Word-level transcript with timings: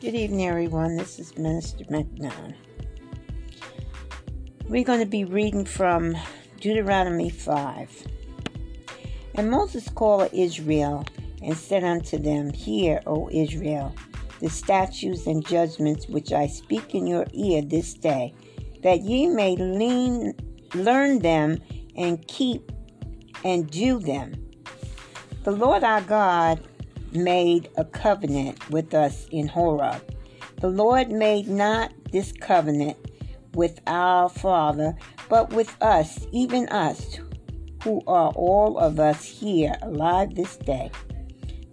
Good 0.00 0.14
evening, 0.14 0.48
everyone. 0.48 0.96
This 0.96 1.18
is 1.18 1.36
Minister 1.36 1.84
McNown. 1.84 2.54
We're 4.66 4.82
going 4.82 5.00
to 5.00 5.04
be 5.04 5.26
reading 5.26 5.66
from 5.66 6.16
Deuteronomy 6.58 7.28
5. 7.28 8.06
And 9.34 9.50
Moses 9.50 9.90
called 9.90 10.30
Israel 10.32 11.04
and 11.42 11.54
said 11.54 11.84
unto 11.84 12.16
them, 12.16 12.50
Hear, 12.50 13.02
O 13.06 13.28
Israel, 13.30 13.94
the 14.40 14.48
statutes 14.48 15.26
and 15.26 15.46
judgments 15.46 16.08
which 16.08 16.32
I 16.32 16.46
speak 16.46 16.94
in 16.94 17.06
your 17.06 17.26
ear 17.34 17.60
this 17.60 17.92
day, 17.92 18.32
that 18.82 19.02
ye 19.02 19.28
may 19.28 19.54
lean, 19.54 20.32
learn 20.72 21.18
them 21.18 21.58
and 21.94 22.26
keep 22.26 22.72
and 23.44 23.70
do 23.70 23.98
them. 23.98 24.32
The 25.44 25.50
Lord 25.52 25.84
our 25.84 26.00
God 26.00 26.66
made 27.12 27.68
a 27.76 27.84
covenant 27.84 28.70
with 28.70 28.94
us 28.94 29.26
in 29.30 29.48
Horeb. 29.48 30.02
The 30.60 30.68
Lord 30.68 31.10
made 31.10 31.48
not 31.48 31.92
this 32.12 32.32
covenant 32.32 32.96
with 33.54 33.80
our 33.86 34.28
father, 34.28 34.94
but 35.28 35.50
with 35.50 35.74
us, 35.82 36.26
even 36.32 36.68
us, 36.68 37.18
who 37.82 38.02
are 38.06 38.30
all 38.32 38.78
of 38.78 39.00
us 39.00 39.24
here 39.24 39.74
alive 39.82 40.34
this 40.34 40.56
day. 40.56 40.90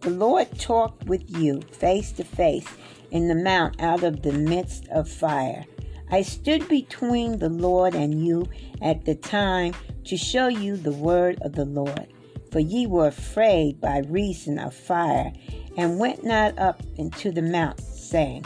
The 0.02 0.10
Lord 0.12 0.58
talked 0.58 1.06
with 1.06 1.24
you 1.38 1.62
face 1.62 2.12
to 2.14 2.24
face 2.24 2.68
in 3.12 3.28
the 3.28 3.36
mount 3.36 3.82
out 3.82 4.04
of 4.04 4.22
the 4.22 4.32
midst 4.32 4.88
of 4.90 5.10
fire. 5.10 5.66
I 6.10 6.22
stood 6.22 6.68
between 6.70 7.40
the 7.40 7.50
Lord 7.50 7.94
and 7.94 8.26
you 8.26 8.48
at 8.82 9.04
the 9.04 9.16
time 9.16 9.74
to 10.06 10.16
show 10.16 10.48
you 10.48 10.78
the 10.78 10.94
word 10.94 11.40
of 11.42 11.54
the 11.54 11.66
Lord. 11.66 12.08
For 12.52 12.60
ye 12.60 12.88
were 12.88 13.08
afraid 13.08 13.82
by 13.82 14.00
reason 14.00 14.58
of 14.58 14.74
fire, 14.74 15.34
and 15.76 16.00
went 16.00 16.24
not 16.24 16.58
up 16.58 16.82
into 16.96 17.32
the 17.32 17.42
mount, 17.42 17.82
saying, 17.82 18.46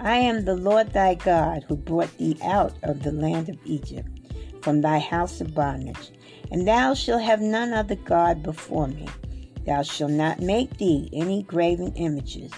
I 0.00 0.16
am 0.16 0.44
the 0.44 0.54
Lord 0.54 0.92
thy 0.92 1.14
God, 1.14 1.64
who 1.68 1.76
brought 1.76 2.16
thee 2.18 2.38
out 2.42 2.74
of 2.82 3.02
the 3.02 3.12
land 3.12 3.48
of 3.48 3.58
Egypt, 3.64 4.08
from 4.62 4.80
thy 4.80 4.98
house 4.98 5.40
of 5.40 5.54
bondage. 5.54 6.12
And 6.50 6.68
thou 6.68 6.94
shalt 6.94 7.22
have 7.22 7.40
none 7.40 7.72
other 7.72 7.96
God 7.96 8.42
before 8.42 8.88
me. 8.88 9.08
Thou 9.66 9.82
shalt 9.82 10.12
not 10.12 10.40
make 10.40 10.78
thee 10.78 11.08
any 11.12 11.42
graven 11.42 11.92
images, 11.94 12.52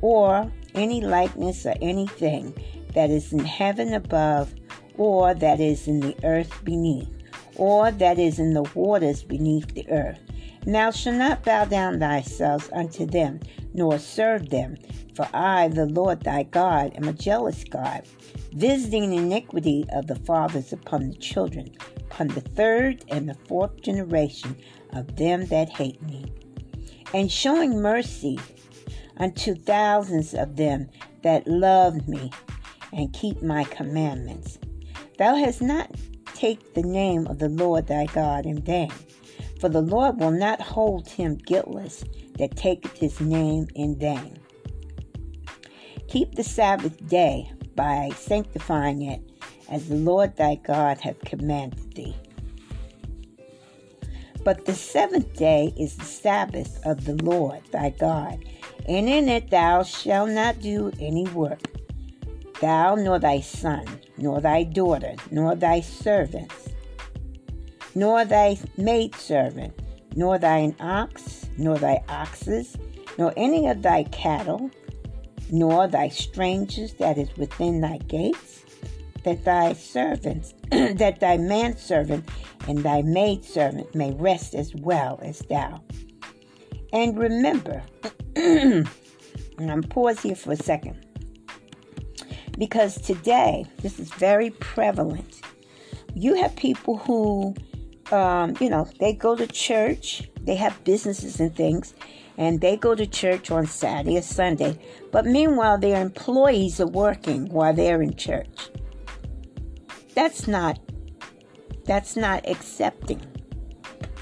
or 0.00 0.50
any 0.74 1.00
likeness 1.00 1.64
or 1.64 1.74
anything 1.80 2.54
that 2.94 3.10
is 3.10 3.32
in 3.32 3.44
heaven 3.44 3.94
above, 3.94 4.52
or 4.96 5.34
that 5.34 5.60
is 5.60 5.86
in 5.86 6.00
the 6.00 6.16
earth 6.24 6.64
beneath 6.64 7.08
or 7.56 7.90
that 7.92 8.18
is 8.18 8.38
in 8.38 8.54
the 8.54 8.62
waters 8.74 9.22
beneath 9.22 9.74
the 9.74 9.88
earth. 9.90 10.23
And 10.64 10.74
thou 10.74 10.90
shalt 10.90 11.16
not 11.16 11.44
bow 11.44 11.66
down 11.66 12.00
thyself 12.00 12.70
unto 12.72 13.06
them, 13.06 13.40
nor 13.74 13.98
serve 13.98 14.50
them. 14.50 14.76
For 15.14 15.28
I, 15.32 15.68
the 15.68 15.86
Lord 15.86 16.22
thy 16.22 16.42
God, 16.44 16.94
am 16.96 17.06
a 17.06 17.12
jealous 17.12 17.64
God, 17.64 18.02
visiting 18.52 19.12
iniquity 19.12 19.84
of 19.92 20.06
the 20.06 20.16
fathers 20.16 20.72
upon 20.72 21.10
the 21.10 21.16
children, 21.16 21.70
upon 21.98 22.28
the 22.28 22.40
third 22.40 23.04
and 23.08 23.28
the 23.28 23.36
fourth 23.46 23.80
generation 23.80 24.56
of 24.92 25.16
them 25.16 25.46
that 25.46 25.68
hate 25.68 26.02
me, 26.02 26.32
and 27.12 27.30
showing 27.30 27.80
mercy 27.80 28.40
unto 29.18 29.54
thousands 29.54 30.34
of 30.34 30.56
them 30.56 30.88
that 31.22 31.46
love 31.46 32.08
me 32.08 32.30
and 32.92 33.12
keep 33.12 33.42
my 33.42 33.64
commandments. 33.64 34.58
Thou 35.18 35.36
hast 35.36 35.62
not 35.62 35.90
take 36.34 36.74
the 36.74 36.82
name 36.82 37.26
of 37.28 37.38
the 37.38 37.48
Lord 37.48 37.86
thy 37.86 38.06
God 38.06 38.46
in 38.46 38.60
vain. 38.62 38.92
For 39.60 39.68
the 39.68 39.80
Lord 39.80 40.20
will 40.20 40.30
not 40.30 40.60
hold 40.60 41.08
him 41.08 41.36
guiltless 41.36 42.04
that 42.38 42.56
taketh 42.56 42.98
his 42.98 43.20
name 43.20 43.68
in 43.74 43.98
vain. 43.98 44.38
Keep 46.08 46.34
the 46.34 46.44
Sabbath 46.44 47.06
day 47.08 47.50
by 47.74 48.10
sanctifying 48.16 49.02
it, 49.02 49.20
as 49.68 49.88
the 49.88 49.96
Lord 49.96 50.36
thy 50.36 50.56
God 50.56 50.98
hath 51.00 51.20
commanded 51.20 51.94
thee. 51.94 52.16
But 54.44 54.66
the 54.66 54.74
seventh 54.74 55.34
day 55.36 55.72
is 55.78 55.96
the 55.96 56.04
Sabbath 56.04 56.84
of 56.84 57.04
the 57.04 57.14
Lord 57.24 57.62
thy 57.72 57.90
God, 57.90 58.44
and 58.86 59.08
in 59.08 59.28
it 59.28 59.50
thou 59.50 59.82
shalt 59.82 60.30
not 60.30 60.60
do 60.60 60.92
any 61.00 61.26
work 61.28 61.60
thou 62.60 62.94
nor 62.94 63.18
thy 63.18 63.40
son, 63.40 63.84
nor 64.16 64.40
thy 64.40 64.62
daughter, 64.62 65.14
nor 65.30 65.54
thy 65.54 65.80
servants, 65.80 66.70
nor 67.94 68.24
thy 68.24 68.58
maidservant, 68.76 69.72
nor 70.14 70.38
thine 70.38 70.74
ox, 70.80 71.46
nor 71.56 71.78
thy 71.78 72.02
oxes, 72.08 72.76
nor 73.18 73.32
any 73.36 73.68
of 73.68 73.82
thy 73.82 74.04
cattle, 74.04 74.70
nor 75.50 75.86
thy 75.86 76.08
strangers 76.08 76.94
that 76.94 77.18
is 77.18 77.34
within 77.36 77.80
thy 77.80 77.98
gates, 77.98 78.64
that 79.24 79.44
thy 79.44 79.72
servants, 79.72 80.54
that 80.70 81.20
thy 81.20 81.36
manservant 81.36 82.28
and 82.68 82.78
thy 82.78 83.02
maidservant 83.02 83.94
may 83.94 84.12
rest 84.12 84.54
as 84.54 84.74
well 84.74 85.18
as 85.22 85.40
thou. 85.50 85.82
And 86.92 87.18
remember, 87.18 87.82
and 88.36 88.88
I'm 89.58 89.82
pause 89.82 90.20
here 90.20 90.36
for 90.36 90.52
a 90.52 90.56
second. 90.56 91.04
Because 92.58 93.00
today, 93.00 93.66
this 93.82 93.98
is 93.98 94.10
very 94.14 94.50
prevalent. 94.50 95.40
You 96.14 96.34
have 96.34 96.54
people 96.54 96.98
who, 96.98 97.54
um, 98.12 98.54
you 98.60 98.70
know, 98.70 98.88
they 99.00 99.12
go 99.12 99.36
to 99.36 99.46
church, 99.46 100.30
they 100.40 100.56
have 100.56 100.82
businesses 100.84 101.40
and 101.40 101.54
things, 101.54 101.94
and 102.36 102.60
they 102.60 102.76
go 102.76 102.94
to 102.94 103.06
church 103.06 103.50
on 103.50 103.66
Saturday 103.66 104.18
or 104.18 104.22
Sunday, 104.22 104.78
but 105.12 105.24
meanwhile, 105.24 105.78
their 105.78 106.00
employees 106.00 106.80
are 106.80 106.86
working 106.86 107.48
while 107.48 107.72
they're 107.72 108.02
in 108.02 108.14
church. 108.16 108.70
That's 110.14 110.46
not 110.46 110.78
that's 111.84 112.16
not 112.16 112.48
accepting. 112.48 113.20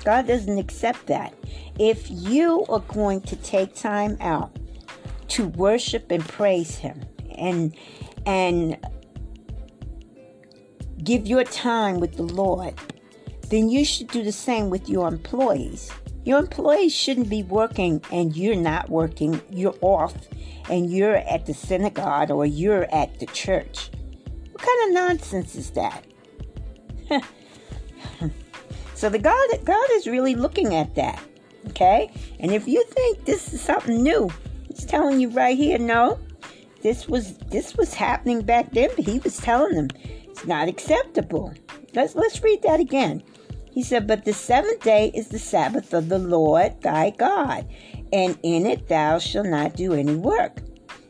God 0.05 0.27
doesn't 0.27 0.59
accept 0.59 1.07
that. 1.07 1.33
If 1.79 2.11
you 2.11 2.67
are 2.69 2.81
going 2.81 3.21
to 3.23 3.37
take 3.37 3.75
time 3.75 4.17
out 4.21 4.59
to 5.29 5.47
worship 5.47 6.11
and 6.11 6.27
praise 6.27 6.77
him 6.77 7.05
and 7.37 7.75
and 8.27 8.79
give 11.03 11.27
your 11.27 11.45
time 11.45 12.01
with 12.01 12.17
the 12.17 12.25
Lord, 12.25 12.75
then 13.53 13.69
you 13.69 13.85
should 13.85 14.09
do 14.09 14.23
the 14.23 14.33
same 14.33 14.71
with 14.71 14.89
your 14.89 15.07
employees. 15.07 15.91
Your 16.25 16.39
employees 16.39 16.95
shouldn't 16.95 17.29
be 17.29 17.43
working 17.43 18.03
and 18.11 18.35
you're 18.35 18.57
not 18.57 18.89
working, 18.89 19.43
you're 19.51 19.77
off 19.83 20.15
and 20.71 20.91
you're 20.91 21.17
at 21.17 21.45
the 21.45 21.53
synagogue 21.53 22.31
or 22.31 22.47
you're 22.47 22.87
at 22.95 23.21
the 23.21 23.27
church. 23.27 23.91
What 24.53 24.63
kind 24.63 24.89
of 24.89 24.95
nonsense 24.95 25.55
is 25.55 25.71
that? 25.73 26.05
so 28.95 29.11
the 29.11 29.19
God 29.19 29.49
God 29.65 29.87
is 29.93 30.07
really 30.07 30.35
looking 30.35 30.75
at 30.75 30.95
that. 30.95 31.23
Okay? 31.69 32.11
And 32.41 32.53
if 32.53 32.67
you 32.67 32.83
think 32.89 33.27
this 33.27 33.53
is 33.53 33.61
something 33.61 34.03
new, 34.03 34.31
He's 34.69 34.87
telling 34.87 35.21
you 35.21 35.29
right 35.29 35.57
here, 35.57 35.79
no, 35.79 36.19
this 36.81 37.07
was 37.07 37.37
this 37.51 37.77
was 37.77 37.93
happening 37.93 38.41
back 38.41 38.73
then, 38.73 38.89
but 38.97 39.05
he 39.05 39.19
was 39.19 39.37
telling 39.37 39.75
them 39.75 39.89
it's 40.03 40.47
not 40.47 40.69
acceptable. 40.69 41.53
Let's 41.95 42.15
let's 42.15 42.43
read 42.43 42.63
that 42.63 42.81
again. 42.81 43.23
He 43.73 43.83
said, 43.83 44.07
But 44.07 44.25
the 44.25 44.35
seventh 44.35 44.81
day 44.81 45.11
is 45.15 45.29
the 45.29 45.39
Sabbath 45.39 45.95
of 45.95 46.09
the 46.09 46.19
Lord 46.19 46.81
thy 46.83 47.11
God, 47.11 47.67
and 48.13 48.39
in 48.43 48.67
it 48.67 48.89
thou 48.89 49.19
shalt 49.19 49.47
not 49.47 49.77
do 49.77 49.95
any 49.95 50.15
work. 50.15 50.59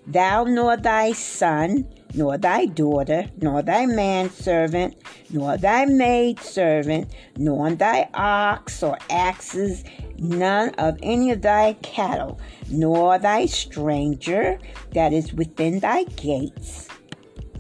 Thou 0.07 0.45
nor 0.45 0.77
thy 0.77 1.13
son, 1.13 1.89
nor 2.15 2.39
thy 2.39 2.67
daughter, 2.67 3.27
nor 3.41 3.63
thy 3.63 3.87
manservant, 3.87 4.97
nor 5.31 5.57
thy 5.57 5.87
maidservant, 5.87 7.13
nor 7.37 7.71
thy 7.71 8.09
ox 8.15 8.83
or 8.83 8.97
axes, 9.11 9.83
none 10.19 10.71
of 10.71 10.99
any 11.03 11.31
of 11.31 11.43
thy 11.43 11.73
cattle, 11.83 12.41
nor 12.69 13.19
thy 13.19 13.47
stranger 13.47 14.59
that 14.93 15.13
is 15.13 15.33
within 15.33 15.81
thy 15.81 16.05
gates. 16.05 16.89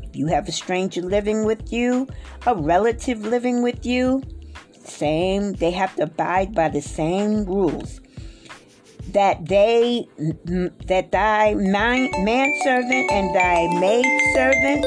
If 0.02 0.16
you 0.16 0.26
have 0.26 0.46
a 0.48 0.52
stranger 0.52 1.02
living 1.02 1.44
with 1.44 1.72
you, 1.72 2.06
a 2.46 2.54
relative 2.54 3.22
living 3.22 3.62
with 3.62 3.86
you, 3.86 4.22
same, 4.88 5.52
they 5.54 5.70
have 5.70 5.94
to 5.96 6.04
abide 6.04 6.54
by 6.54 6.68
the 6.68 6.82
same 6.82 7.44
rules. 7.44 8.00
That 9.12 9.46
they, 9.46 10.08
that 10.86 11.10
thy 11.10 11.54
man, 11.54 12.10
manservant 12.24 13.10
and 13.10 13.34
thy 13.34 13.68
maidservant 13.80 14.84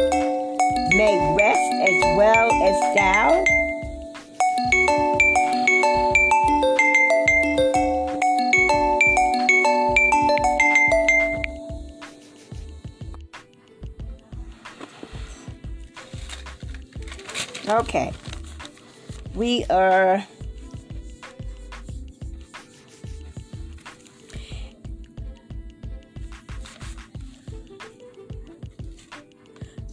may 0.95 1.35
rest 1.37 1.73
as 1.89 2.17
well 2.17 2.51
as 2.51 2.95
thou 2.95 3.43
Okay. 17.67 18.13
We 19.35 19.65
are 19.65 20.25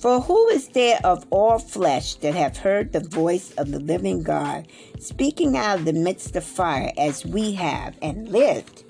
For 0.02 0.20
who 0.20 0.48
is 0.48 0.66
there 0.68 0.98
of 1.04 1.24
all 1.30 1.60
flesh 1.60 2.16
that 2.16 2.34
have 2.34 2.56
heard 2.56 2.92
the 2.92 3.06
voice 3.08 3.52
of 3.52 3.70
the 3.70 3.78
living 3.78 4.24
God 4.24 4.66
speaking 4.98 5.56
out 5.56 5.78
of 5.78 5.84
the 5.84 5.92
midst 5.92 6.34
of 6.34 6.42
fire 6.42 6.90
as 6.98 7.24
we 7.24 7.52
have 7.52 7.96
and 8.02 8.28
lived? 8.28 8.82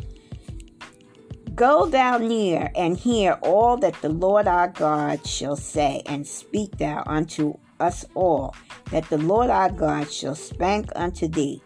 Go 1.55 1.84
thou 1.84 2.16
near 2.16 2.70
and 2.75 2.96
hear 2.96 3.38
all 3.43 3.76
that 3.76 4.00
the 4.00 4.08
Lord 4.08 4.48
our 4.48 4.69
God 4.69 5.26
shall 5.26 5.56
say, 5.56 6.00
and 6.06 6.26
speak 6.26 6.78
thou 6.78 7.02
unto 7.06 7.58
us 7.82 8.05
all, 8.14 8.55
that 8.90 9.08
the 9.11 9.19
Lord 9.19 9.50
our 9.50 9.70
God 9.70 10.11
shall 10.11 10.34
spank 10.34 10.90
unto 10.96 11.29
thee, 11.29 11.62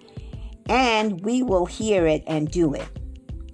and 0.69 1.21
we 1.25 1.43
will 1.43 1.67
hear 1.67 2.07
it 2.07 2.25
and 2.27 2.51
do 2.51 2.75
it. 2.75 2.89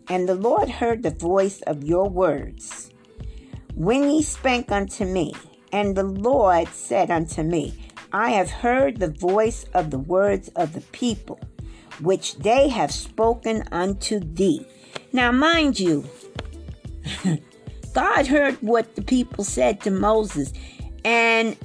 And 0.09 0.29
the 0.29 0.35
Lord 0.35 0.69
heard 0.69 1.03
the 1.03 1.11
voice 1.11 1.61
of 1.63 1.85
your 1.85 2.09
words 2.09 2.91
when 3.75 4.11
ye 4.11 4.23
spake 4.23 4.71
unto 4.71 5.05
me. 5.05 5.35
And 5.73 5.97
the 5.97 6.05
Lord 6.05 6.69
said 6.69 7.11
unto 7.11 7.43
me, 7.43 7.75
I 8.13 8.31
have 8.31 8.51
heard 8.51 8.99
the 8.99 9.11
voice 9.11 9.65
of 9.73 9.91
the 9.91 9.99
words 9.99 10.49
of 10.55 10.75
the 10.75 10.83
people, 10.93 11.41
which 12.01 12.37
they 12.37 12.69
have 12.69 12.93
spoken 12.93 13.65
unto 13.73 14.21
thee. 14.21 14.67
Now, 15.13 15.33
mind 15.33 15.81
you, 15.81 16.05
God 17.95 18.27
heard 18.27 18.57
what 18.61 18.97
the 18.97 19.03
people 19.03 19.45
said 19.45 19.81
to 19.83 19.91
Moses, 19.91 20.53
and 21.05 21.57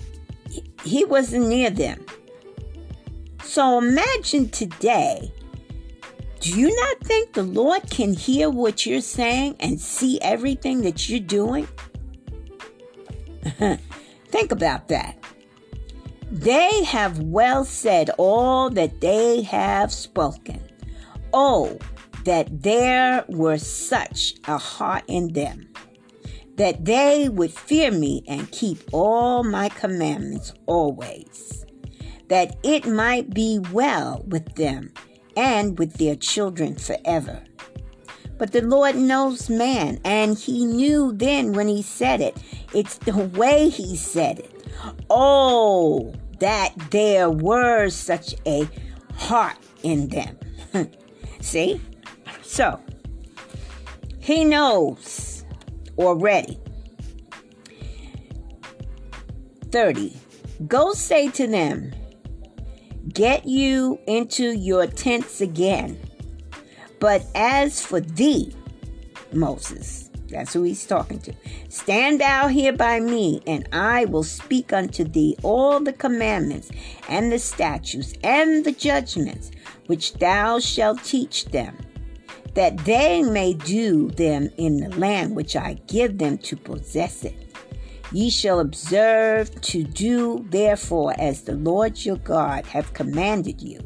he 0.88 1.06
wasn't 1.06 1.48
near 1.48 1.70
them. 1.70 2.06
So 3.44 3.78
imagine 3.78 4.50
today. 4.50 5.32
Do 6.40 6.60
you 6.60 6.76
not 6.76 7.00
think 7.02 7.34
the 7.34 7.44
Lord 7.44 7.90
can 7.90 8.14
hear 8.14 8.50
what 8.50 8.86
you're 8.86 9.02
saying 9.02 9.56
and 9.60 9.80
see 9.80 10.20
everything 10.22 10.82
that 10.84 11.10
you're 11.10 11.20
doing? 11.20 11.68
Think 14.28 14.52
about 14.52 14.88
that. 14.90 15.18
They 16.32 16.84
have 16.84 17.20
well 17.20 17.64
said 17.66 18.10
all 18.18 18.70
that 18.72 19.02
they 19.02 19.42
have 19.44 19.92
spoken. 19.92 20.62
Oh, 21.34 21.80
that 22.26 22.62
there 22.62 23.24
were 23.30 23.58
such 23.58 24.36
a 24.48 24.58
heart 24.58 25.04
in 25.08 25.34
them, 25.34 25.68
that 26.58 26.86
they 26.86 27.30
would 27.30 27.54
fear 27.54 27.92
me 27.92 28.24
and 28.28 28.52
keep 28.52 28.80
all 28.92 29.44
my 29.44 29.70
commandments 29.70 30.54
always, 30.66 31.66
that 32.28 32.58
it 32.64 32.86
might 32.86 33.34
be 33.34 33.60
well 33.72 34.24
with 34.28 34.56
them 34.56 34.92
and 35.36 35.78
with 35.78 35.94
their 35.94 36.16
children 36.16 36.76
forever. 36.76 37.44
But 38.40 38.52
the 38.52 38.62
Lord 38.62 38.96
knows 38.96 39.50
man, 39.50 40.00
and 40.04 40.38
He 40.38 40.66
knew 40.66 41.14
then 41.14 41.54
when 41.54 41.68
He 41.68 41.82
said 41.82 42.22
it. 42.22 42.38
It's 42.74 42.98
the 42.98 43.18
way 43.18 43.70
He 43.70 43.96
said 43.96 44.40
it. 44.40 44.68
Oh, 45.10 46.14
that 46.40 46.74
there 46.92 47.30
were 47.30 47.90
such 47.90 48.36
a 48.46 48.68
heart 49.16 49.58
in 49.84 50.10
them. 50.10 50.38
See? 51.42 51.82
So, 52.42 52.80
He 54.20 54.44
knows 54.44 55.37
already. 55.98 56.60
30. 59.72 60.16
Go 60.68 60.94
say 60.94 61.30
to 61.32 61.48
them, 61.48 61.94
Get 63.14 63.48
you 63.48 64.00
into 64.06 64.52
your 64.52 64.88
tents 64.88 65.42
again 65.42 65.98
but 67.00 67.26
as 67.36 67.84
for 67.84 68.00
thee, 68.00 68.54
Moses, 69.32 70.10
that's 70.30 70.54
who 70.54 70.64
he's 70.64 70.86
talking 70.86 71.20
to, 71.22 71.34
stand 71.70 72.20
thou 72.20 72.48
here 72.48 72.74
by 72.74 73.00
me, 73.00 73.42
and 73.46 73.68
I 73.72 74.06
will 74.06 74.24
speak 74.24 74.74
unto 74.74 75.04
thee 75.04 75.38
all 75.44 75.80
the 75.80 75.94
commandments 75.94 76.72
and 77.08 77.32
the 77.32 77.40
statutes 77.40 78.14
and 78.24 78.66
the 78.66 78.72
judgments 78.72 79.52
which 79.86 80.14
thou 80.14 80.60
shalt 80.60 81.04
teach 81.04 81.46
them, 81.46 81.78
that 82.58 82.78
they 82.86 83.22
may 83.22 83.54
do 83.54 84.10
them 84.12 84.50
in 84.58 84.78
the 84.78 84.90
land 84.98 85.36
which 85.36 85.56
I 85.56 85.76
give 85.88 86.18
them 86.18 86.38
to 86.40 86.56
possess 86.58 87.24
it. 87.24 87.36
Ye 88.12 88.30
shall 88.30 88.60
observe 88.60 89.62
to 89.62 89.84
do 89.84 90.46
therefore 90.50 91.14
as 91.20 91.44
the 91.44 91.56
Lord 91.56 92.04
your 92.04 92.18
God 92.18 92.66
hath 92.66 92.94
commanded 92.94 93.62
you 93.62 93.80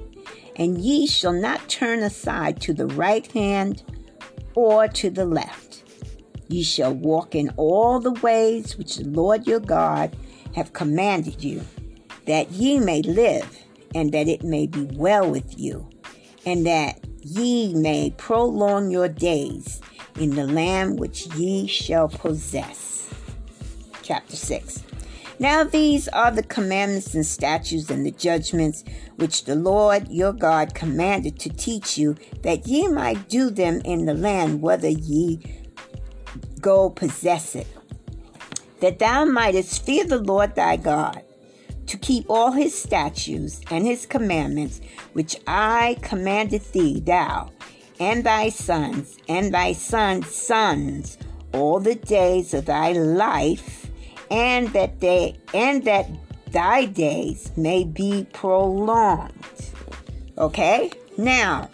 and 0.56 0.78
ye 0.78 1.08
shall 1.08 1.34
not 1.34 1.68
turn 1.70 2.04
aside 2.04 2.62
to 2.62 2.74
the 2.74 2.88
right 2.88 3.30
hand 3.32 3.84
or 4.56 4.88
to 4.88 5.10
the 5.10 5.26
left. 5.26 5.84
Ye 6.48 6.64
shall 6.64 6.94
walk 6.94 7.36
in 7.36 7.50
all 7.58 8.00
the 8.00 8.12
ways 8.12 8.78
which 8.78 8.98
the 8.98 9.08
Lord 9.08 9.48
your 9.48 9.60
God 9.60 10.16
hath 10.54 10.74
commanded 10.74 11.44
you, 11.44 11.62
that 12.26 12.52
ye 12.52 12.80
may 12.80 13.02
live, 13.02 13.58
and 13.96 14.12
that 14.12 14.28
it 14.28 14.44
may 14.44 14.68
be 14.68 14.84
well 14.94 15.30
with 15.30 15.58
you, 15.60 15.90
and 16.46 16.66
that 16.66 17.00
ye 17.22 17.74
may 17.74 18.12
prolong 18.18 18.92
your 18.92 19.08
days 19.08 19.82
in 20.20 20.32
the 20.32 20.46
land 20.46 21.00
which 21.00 21.28
ye 21.36 21.68
shall 21.68 22.08
possess. 22.10 23.10
Chapter 24.02 24.36
6. 24.36 24.84
Now 25.40 25.64
these 25.64 26.08
are 26.10 26.30
the 26.30 26.44
commandments 26.44 27.16
and 27.16 27.26
statutes 27.26 27.90
and 27.90 28.06
the 28.06 28.12
judgments 28.12 28.84
which 29.16 29.46
the 29.46 29.56
Lord 29.56 30.08
your 30.10 30.34
God 30.34 30.76
commanded 30.76 31.40
to 31.40 31.50
teach 31.50 31.98
you, 31.98 32.16
that 32.44 32.68
ye 32.68 32.88
might 32.88 33.28
do 33.30 33.50
them 33.50 33.82
in 33.84 34.06
the 34.06 34.14
land 34.14 34.62
whether 34.62 34.90
ye 34.90 35.40
go 36.60 36.90
possess 36.90 37.56
it. 37.56 37.68
That 38.82 39.00
thou 39.00 39.26
mightest 39.26 39.84
fear 39.84 40.06
the 40.06 40.20
Lord 40.20 40.56
thy 40.56 40.78
God, 40.78 41.24
to 41.88 41.98
keep 41.98 42.26
all 42.30 42.52
his 42.52 42.78
statutes 42.78 43.62
and 43.70 43.86
his 43.86 44.06
commandments, 44.06 44.82
which 45.14 45.36
I 45.48 45.98
commanded 46.02 46.62
thee, 46.72 47.00
thou 47.00 47.52
and 48.02 48.24
thy 48.24 48.50
sons 48.50 49.20
and 49.30 49.54
thy 49.54 49.74
sons' 49.74 50.34
sons, 50.34 51.20
all 51.54 51.80
the 51.80 51.94
days 51.94 52.54
of 52.56 52.66
thy 52.66 52.94
life 52.94 53.92
and 54.32 54.70
that 54.70 55.00
they 55.02 55.38
and 55.54 55.84
that 55.84 56.10
thy 56.52 56.86
days 56.86 57.52
may 57.56 57.84
be 57.84 58.26
prolonged. 58.34 59.36
Okay? 60.38 60.92
Now, 61.18 61.70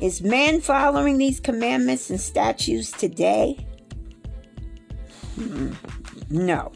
is 0.00 0.22
man 0.22 0.60
following 0.60 1.18
these 1.18 1.38
commandments 1.38 2.10
and 2.10 2.20
statutes 2.20 2.90
today? 2.90 3.64
Hmm, 5.36 5.74
no. 6.30 6.72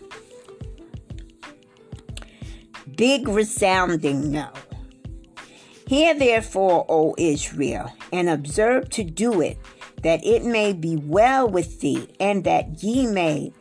Big 2.96 3.28
resounding 3.28 4.32
no. 4.32 4.48
Hear 5.86 6.14
therefore, 6.14 6.84
O 6.88 7.14
Israel, 7.16 7.92
and 8.12 8.28
observe 8.28 8.90
to 8.90 9.04
do 9.04 9.40
it 9.40 9.58
that 10.02 10.24
it 10.24 10.44
may 10.44 10.72
be 10.72 10.96
well 10.96 11.48
with 11.48 11.80
thee, 11.80 12.08
and 12.18 12.44
that 12.44 12.82
ye 12.82 13.06
may 13.06 13.52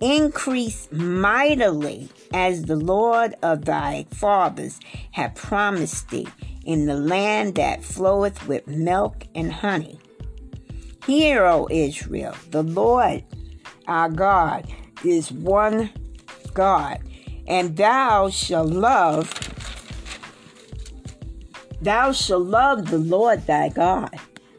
increase 0.00 0.88
mightily, 0.90 2.08
as 2.32 2.62
the 2.62 2.76
Lord 2.76 3.34
of 3.42 3.64
thy 3.64 4.06
fathers 4.10 4.78
hath 5.12 5.34
promised 5.34 6.10
thee, 6.10 6.28
in 6.64 6.86
the 6.86 6.96
land 6.96 7.54
that 7.54 7.82
floweth 7.84 8.46
with 8.46 8.66
milk 8.66 9.24
and 9.34 9.52
honey. 9.52 9.98
Hear, 11.06 11.46
O 11.46 11.68
Israel, 11.70 12.34
the 12.50 12.62
Lord 12.62 13.24
our 13.86 14.10
God 14.10 14.70
is 15.02 15.32
one 15.32 15.90
God, 16.52 17.00
and 17.48 17.76
thou 17.76 18.28
shalt 18.28 18.70
love 18.70 19.32
thou 21.80 22.12
shalt 22.12 22.46
love 22.46 22.90
the 22.90 22.98
Lord 22.98 23.44
thy 23.46 23.70
God 23.70 24.14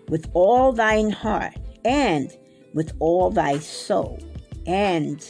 with 0.10 0.29
all 0.34 0.74
thine 0.74 1.12
heart, 1.12 1.55
and 1.86 2.36
with 2.74 2.93
all 3.00 3.29
thy 3.29 3.60
soul, 3.60 4.19
and 4.65 5.24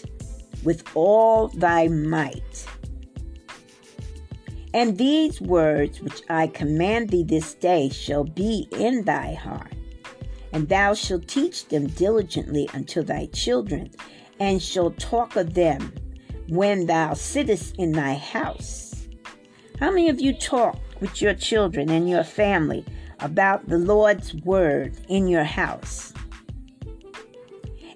with 0.64 0.84
all 0.96 1.50
thy 1.50 1.90
might. 1.90 2.66
And 4.74 4.98
these 4.98 5.42
words 5.42 6.02
which 6.02 6.22
I 6.30 6.48
command 6.48 7.10
thee 7.10 7.24
this 7.24 7.56
day 7.56 7.90
shall 7.90 8.24
be 8.24 8.68
in 8.72 9.04
thy 9.04 9.34
heart, 9.34 9.74
and 10.54 10.70
thou 10.70 10.94
shalt 10.94 11.28
teach 11.28 11.68
them 11.68 11.88
diligently 11.88 12.70
unto 12.74 13.04
thy 13.04 13.26
children, 13.34 13.92
and 14.40 14.62
shalt 14.62 14.98
talk 14.98 15.36
of 15.36 15.56
them 15.56 15.94
when 16.50 16.86
thou 16.86 17.14
sittest 17.14 17.76
in 17.78 17.92
thy 17.92 18.16
house. 18.16 19.08
How 19.80 19.90
many 19.90 20.10
of 20.10 20.20
you 20.20 20.34
talk 20.34 20.78
with 21.00 21.22
your 21.22 21.34
children 21.34 21.90
and 21.90 22.10
your 22.10 22.24
family 22.24 22.86
about 23.20 23.68
the 23.68 23.78
Lord's 23.78 24.34
word 24.34 24.98
in 25.08 25.28
your 25.28 25.44
house. 25.44 26.14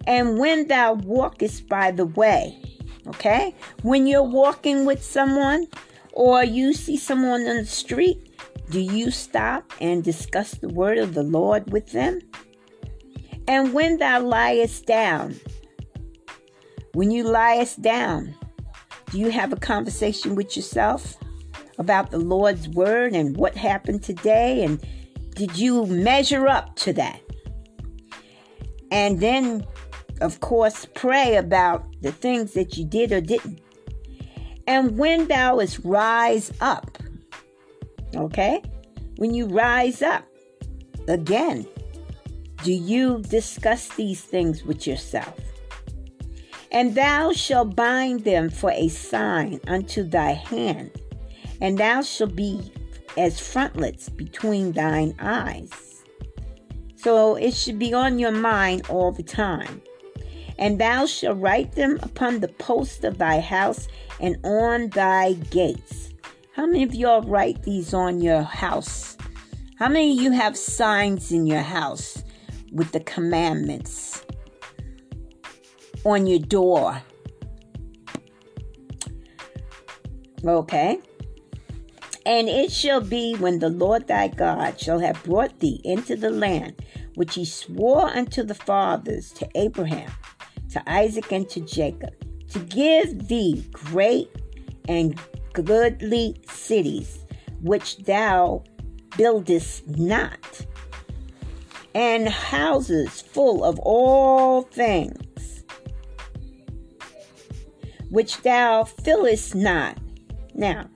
And 0.06 0.38
when 0.38 0.68
thou 0.68 0.94
walkest 0.94 1.68
by 1.70 1.92
the 1.92 2.06
way, 2.06 2.60
okay? 3.08 3.56
When 3.84 4.06
you're 4.06 4.24
walking 4.24 4.86
with 4.86 5.04
someone 5.04 5.68
or 6.12 6.44
you 6.44 6.74
see 6.74 6.98
someone 6.98 7.48
on 7.48 7.58
the 7.58 7.66
street, 7.66 8.30
do 8.70 8.80
you 8.80 9.12
stop 9.12 9.72
and 9.80 10.04
discuss 10.04 10.52
the 10.52 10.70
word 10.70 10.98
of 10.98 11.14
the 11.14 11.24
Lord 11.24 11.72
with 11.72 11.92
them? 11.92 12.20
And 13.48 13.74
when 13.74 13.98
thou 13.98 14.22
liest 14.22 14.86
down, 14.86 15.40
When 16.94 17.10
you 17.10 17.24
liest 17.24 17.82
down, 17.82 18.36
do 19.14 19.20
you 19.20 19.30
have 19.30 19.54
a 19.54 19.58
conversation 19.58 20.34
with 20.34 20.58
yourself 20.58 21.18
about 21.78 22.10
the 22.10 22.18
Lord's 22.18 22.68
word 22.70 23.14
and 23.14 23.38
what 23.38 23.56
happened 23.56 24.02
today? 24.02 24.64
And 24.64 24.84
did 25.36 25.56
you 25.56 25.86
measure 25.86 26.48
up 26.48 26.76
to 26.78 26.94
that? 26.94 27.22
And 28.90 29.20
then, 29.20 29.68
of 30.20 30.40
course, 30.40 30.88
pray 30.96 31.36
about 31.36 31.86
the 32.02 32.12
things 32.12 32.54
that 32.54 32.76
you 32.76 32.86
did 32.86 33.12
or 33.12 33.22
didn't. 33.22 33.62
And 34.66 34.98
when 34.98 35.28
thou 35.28 35.60
is 35.60 35.80
rise 35.86 36.52
up, 36.60 36.98
okay? 38.16 38.64
When 39.18 39.36
you 39.36 39.46
rise 39.46 40.02
up, 40.02 40.26
again, 41.08 41.68
do 42.64 42.74
you 42.74 43.22
discuss 43.22 43.90
these 43.90 44.22
things 44.22 44.64
with 44.64 44.88
yourself? 44.88 45.40
And 46.74 46.96
thou 46.96 47.32
shalt 47.34 47.76
bind 47.76 48.24
them 48.24 48.50
for 48.50 48.72
a 48.72 48.88
sign 48.88 49.60
unto 49.68 50.04
thy 50.04 50.32
hand, 50.32 50.92
and 51.62 51.78
thou 51.78 52.02
shalt 52.02 52.36
be 52.36 52.72
as 53.16 53.40
frontlets 53.40 54.10
between 54.10 54.72
thine 54.72 55.16
eyes. 55.20 56.04
So 56.96 57.36
it 57.36 57.54
should 57.54 57.78
be 57.78 57.94
on 57.94 58.18
your 58.18 58.32
mind 58.32 58.88
all 58.90 59.12
the 59.12 59.24
time. 59.24 59.82
And 60.58 60.80
thou 60.80 61.06
shalt 61.06 61.40
write 61.40 61.74
them 61.74 62.00
upon 62.02 62.40
the 62.40 62.48
posts 62.48 63.04
of 63.04 63.18
thy 63.18 63.40
house 63.40 63.88
and 64.20 64.38
on 64.44 64.90
thy 64.90 65.34
gates. 65.34 66.10
How 66.56 66.66
many 66.66 66.84
of 66.84 66.96
y'all 66.96 67.22
write 67.22 67.64
these 67.64 67.94
on 67.94 68.22
your 68.22 68.42
house? 68.42 69.18
How 69.78 69.90
many 69.90 70.18
of 70.18 70.24
you 70.24 70.32
have 70.32 70.56
signs 70.56 71.32
in 71.32 71.46
your 71.46 71.62
house 71.62 72.24
with 72.72 72.92
the 72.94 73.00
commandments 73.02 74.13
on 76.04 76.28
your 76.28 76.40
door? 76.40 77.02
Okay. 80.46 81.00
And 82.26 82.48
it 82.48 82.72
shall 82.72 83.02
be 83.02 83.36
when 83.36 83.60
the 83.60 83.70
Lord 83.70 84.08
thy 84.08 84.30
God 84.30 84.80
shall 84.80 85.00
have 85.00 85.22
brought 85.24 85.60
thee 85.60 85.82
into 85.84 86.16
the 86.16 86.30
land 86.30 86.82
which 87.16 87.36
he 87.36 87.46
swore 87.46 88.10
unto 88.10 88.44
the 88.44 88.56
fathers, 88.56 89.32
to 89.34 89.48
Abraham, 89.56 90.12
to 90.72 90.90
Isaac, 90.90 91.32
and 91.32 91.48
to 91.50 91.62
Jacob, 91.62 92.14
to 92.50 92.60
give 92.60 93.28
thee 93.28 93.66
great 93.72 94.30
and 94.88 95.20
goodly 95.54 96.36
cities, 96.50 97.20
which 97.62 97.98
thou 98.04 98.64
buildest 99.18 99.88
not, 99.88 100.66
and 101.94 102.28
houses 102.28 103.22
full 103.22 103.64
of 103.64 103.78
all 103.80 104.64
things, 104.64 105.53
which 108.14 108.42
thou 108.42 108.84
fillest 108.84 109.56
not. 109.56 109.98
Now, 110.54 110.90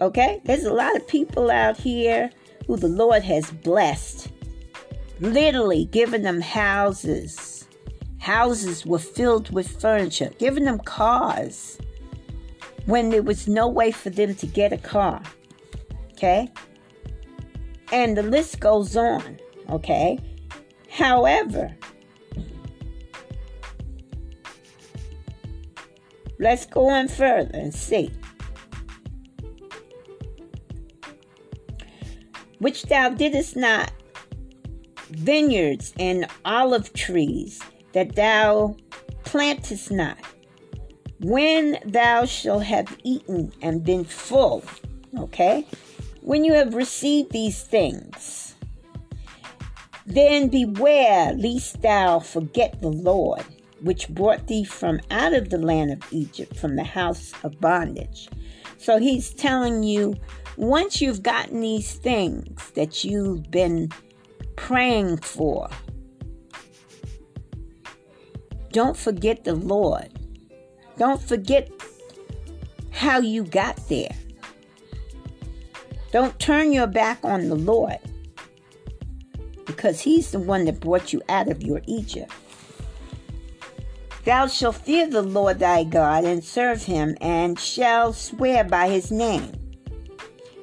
okay, 0.00 0.40
there's 0.44 0.64
a 0.64 0.72
lot 0.72 0.96
of 0.96 1.06
people 1.08 1.50
out 1.50 1.76
here 1.76 2.30
who 2.66 2.76
the 2.76 2.88
Lord 2.88 3.22
has 3.22 3.50
blessed, 3.50 4.28
literally 5.20 5.86
giving 5.86 6.22
them 6.22 6.40
houses 6.40 7.56
Houses 8.26 8.84
were 8.84 8.98
filled 8.98 9.54
with 9.54 9.80
furniture, 9.80 10.32
giving 10.40 10.64
them 10.64 10.80
cars 10.80 11.78
when 12.86 13.10
there 13.10 13.22
was 13.22 13.46
no 13.46 13.68
way 13.68 13.92
for 13.92 14.10
them 14.10 14.34
to 14.34 14.46
get 14.48 14.72
a 14.72 14.78
car. 14.78 15.22
Okay? 16.10 16.52
And 17.92 18.16
the 18.16 18.24
list 18.24 18.58
goes 18.58 18.96
on. 18.96 19.38
Okay? 19.70 20.18
However, 20.90 21.72
let's 26.38 26.66
go 26.66 26.88
on 26.88 27.08
further 27.08 27.50
and 27.54 27.74
see. 27.74 28.10
Which 32.58 32.84
thou 32.84 33.10
didst 33.10 33.56
not 33.56 33.92
vineyards 35.10 35.92
and 35.98 36.26
olive 36.44 36.92
trees 36.92 37.60
that 37.92 38.16
thou 38.16 38.76
plantest 39.24 39.90
not. 39.90 40.18
When 41.20 41.78
thou 41.84 42.26
shalt 42.26 42.64
have 42.64 42.96
eaten 43.02 43.52
and 43.62 43.82
been 43.82 44.04
full, 44.04 44.62
okay? 45.18 45.66
When 46.20 46.44
you 46.44 46.52
have 46.54 46.74
received 46.74 47.32
these 47.32 47.62
things, 47.62 48.54
then 50.04 50.48
beware 50.48 51.32
lest 51.32 51.82
thou 51.82 52.18
forget 52.18 52.80
the 52.80 52.88
Lord, 52.88 53.44
which 53.80 54.08
brought 54.08 54.46
thee 54.46 54.64
from 54.64 55.00
out 55.10 55.32
of 55.32 55.50
the 55.50 55.58
land 55.58 55.92
of 55.92 56.02
Egypt, 56.10 56.56
from 56.56 56.76
the 56.76 56.84
house 56.84 57.32
of 57.44 57.60
bondage. 57.60 58.28
So 58.78 58.98
he's 58.98 59.30
telling 59.30 59.82
you, 59.82 60.16
once 60.56 61.00
you've 61.00 61.22
gotten 61.22 61.60
these 61.60 61.94
things 61.94 62.70
that 62.70 63.04
you've 63.04 63.50
been 63.50 63.90
praying 64.56 65.18
for, 65.18 65.68
don't 68.72 68.96
forget 68.96 69.44
the 69.44 69.54
Lord. 69.54 70.08
Don't 70.98 71.20
forget 71.20 71.70
how 72.90 73.18
you 73.20 73.44
got 73.44 73.76
there. 73.88 74.14
Don't 76.12 76.38
turn 76.38 76.72
your 76.72 76.86
back 76.86 77.18
on 77.22 77.48
the 77.48 77.56
Lord 77.56 77.98
because 79.66 80.00
He's 80.00 80.30
the 80.30 80.38
one 80.38 80.64
that 80.64 80.80
brought 80.80 81.12
you 81.12 81.20
out 81.28 81.50
of 81.50 81.62
your 81.62 81.82
Egypt. 81.86 82.32
Thou 84.26 84.48
shalt 84.48 84.74
fear 84.74 85.06
the 85.06 85.22
Lord 85.22 85.60
thy 85.60 85.84
God 85.84 86.24
and 86.24 86.42
serve 86.42 86.82
him, 86.82 87.16
and 87.20 87.56
shall 87.56 88.12
swear 88.12 88.64
by 88.64 88.88
his 88.88 89.12
name. 89.12 89.52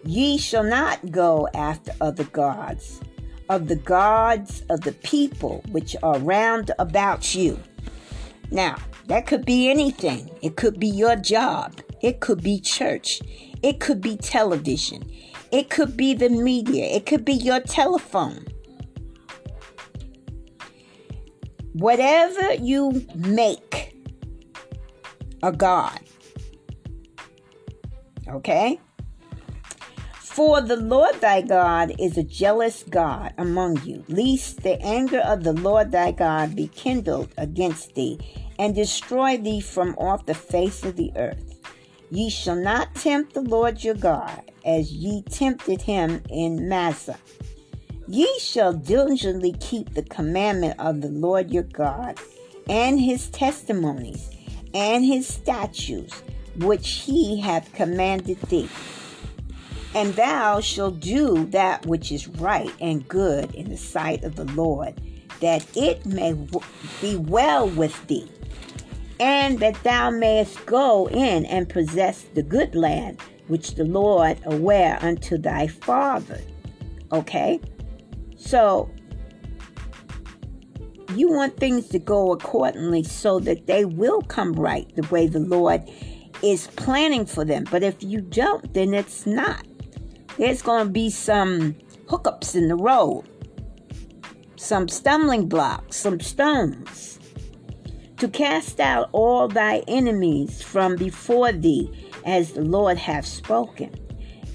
Ye 0.03 0.37
shall 0.37 0.65
not 0.65 1.11
go 1.11 1.47
after 1.53 1.93
other 2.01 2.25
gods, 2.25 2.99
of 3.47 3.69
the 3.69 3.77
gods 3.77 4.63
of 4.69 4.81
the 4.81 4.91
people 4.91 5.63
which 5.69 5.95
are 6.03 6.19
round 6.19 6.71
about 6.77 7.33
you. 7.33 7.57
Now, 8.51 8.75
that 9.07 9.27
could 9.27 9.45
be 9.45 9.69
anything. 9.69 10.29
It 10.41 10.57
could 10.57 10.77
be 10.77 10.89
your 10.89 11.15
job. 11.15 11.79
It 12.01 12.19
could 12.19 12.43
be 12.43 12.59
church. 12.59 13.21
It 13.61 13.79
could 13.79 14.01
be 14.01 14.17
television. 14.17 15.09
It 15.53 15.69
could 15.69 15.95
be 15.95 16.13
the 16.13 16.27
media. 16.27 16.83
It 16.87 17.05
could 17.05 17.23
be 17.23 17.31
your 17.31 17.61
telephone. 17.61 18.45
Whatever 21.73 22.53
you 22.53 23.05
make 23.15 23.95
a 25.41 25.51
God. 25.51 25.99
Okay? 28.27 28.79
For 30.15 30.61
the 30.61 30.77
Lord 30.77 31.21
thy 31.21 31.41
God 31.41 31.93
is 31.99 32.17
a 32.17 32.23
jealous 32.23 32.83
God 32.89 33.33
among 33.37 33.83
you, 33.83 34.03
lest 34.07 34.63
the 34.63 34.81
anger 34.81 35.19
of 35.19 35.43
the 35.43 35.53
Lord 35.53 35.91
thy 35.91 36.11
God 36.11 36.55
be 36.55 36.69
kindled 36.69 37.31
against 37.37 37.93
thee, 37.93 38.19
and 38.57 38.73
destroy 38.73 39.37
thee 39.37 39.61
from 39.61 39.95
off 39.99 40.25
the 40.25 40.33
face 40.33 40.83
of 40.83 40.95
the 40.95 41.11
earth. 41.15 41.59
Ye 42.09 42.29
shall 42.29 42.55
not 42.55 42.95
tempt 42.95 43.33
the 43.33 43.41
Lord 43.41 43.83
your 43.83 43.95
God, 43.95 44.51
as 44.65 44.91
ye 44.91 45.21
tempted 45.23 45.81
him 45.81 46.23
in 46.29 46.67
Massah. 46.67 47.17
Ye 48.07 48.27
shall 48.39 48.73
diligently 48.73 49.53
keep 49.59 49.93
the 49.93 50.03
commandment 50.03 50.79
of 50.79 51.01
the 51.01 51.09
Lord 51.09 51.51
your 51.51 51.63
God, 51.63 52.19
and 52.67 52.99
his 52.99 53.29
testimonies, 53.29 54.29
and 54.73 55.05
his 55.05 55.27
statutes, 55.27 56.21
which 56.57 56.89
he 57.05 57.39
hath 57.39 57.73
commanded 57.73 58.39
thee 58.43 58.69
and 59.95 60.13
thou 60.15 60.59
shalt 60.59 60.99
do 60.99 61.45
that 61.47 61.85
which 61.85 62.11
is 62.11 62.27
right 62.27 62.71
and 62.81 63.07
good 63.07 63.53
in 63.53 63.69
the 63.69 63.77
sight 63.77 64.23
of 64.23 64.35
the 64.35 64.45
Lord, 64.45 64.99
that 65.39 65.65
it 65.75 66.05
may 66.05 66.33
be 67.01 67.15
well 67.15 67.69
with 67.69 68.07
thee, 68.07 68.29
and 69.19 69.59
that 69.59 69.81
thou 69.83 70.09
mayest 70.09 70.65
go 70.65 71.07
in 71.09 71.45
and 71.45 71.69
possess 71.69 72.23
the 72.33 72.43
good 72.43 72.75
land 72.75 73.19
which 73.47 73.75
the 73.75 73.83
Lord 73.83 74.39
aware 74.45 74.97
unto 75.01 75.37
thy 75.37 75.67
father. 75.67 76.41
Okay? 77.11 77.59
So, 78.45 78.89
you 81.15 81.31
want 81.31 81.57
things 81.57 81.87
to 81.89 81.99
go 81.99 82.31
accordingly 82.31 83.03
so 83.03 83.39
that 83.39 83.67
they 83.67 83.85
will 83.85 84.21
come 84.23 84.53
right 84.53 84.93
the 84.95 85.07
way 85.07 85.27
the 85.27 85.39
Lord 85.39 85.81
is 86.41 86.67
planning 86.75 87.25
for 87.25 87.45
them. 87.45 87.65
But 87.71 87.83
if 87.83 88.03
you 88.03 88.21
don't, 88.21 88.73
then 88.73 88.93
it's 88.93 89.25
not 89.25 89.65
there's 90.37 90.61
going 90.63 90.87
to 90.87 90.91
be 90.91 91.09
some 91.09 91.73
hookups 92.07 92.55
in 92.55 92.67
the 92.67 92.75
road, 92.75 93.23
some 94.55 94.87
stumbling 94.87 95.47
blocks, 95.47 95.97
some 95.97 96.19
stones, 96.19 97.19
to 98.17 98.27
cast 98.27 98.79
out 98.79 99.09
all 99.11 99.47
thy 99.47 99.83
enemies 99.87 100.61
from 100.61 100.95
before 100.95 101.51
thee, 101.51 102.09
as 102.25 102.53
the 102.53 102.63
Lord 102.63 102.97
hath 102.97 103.25
spoken. 103.25 103.93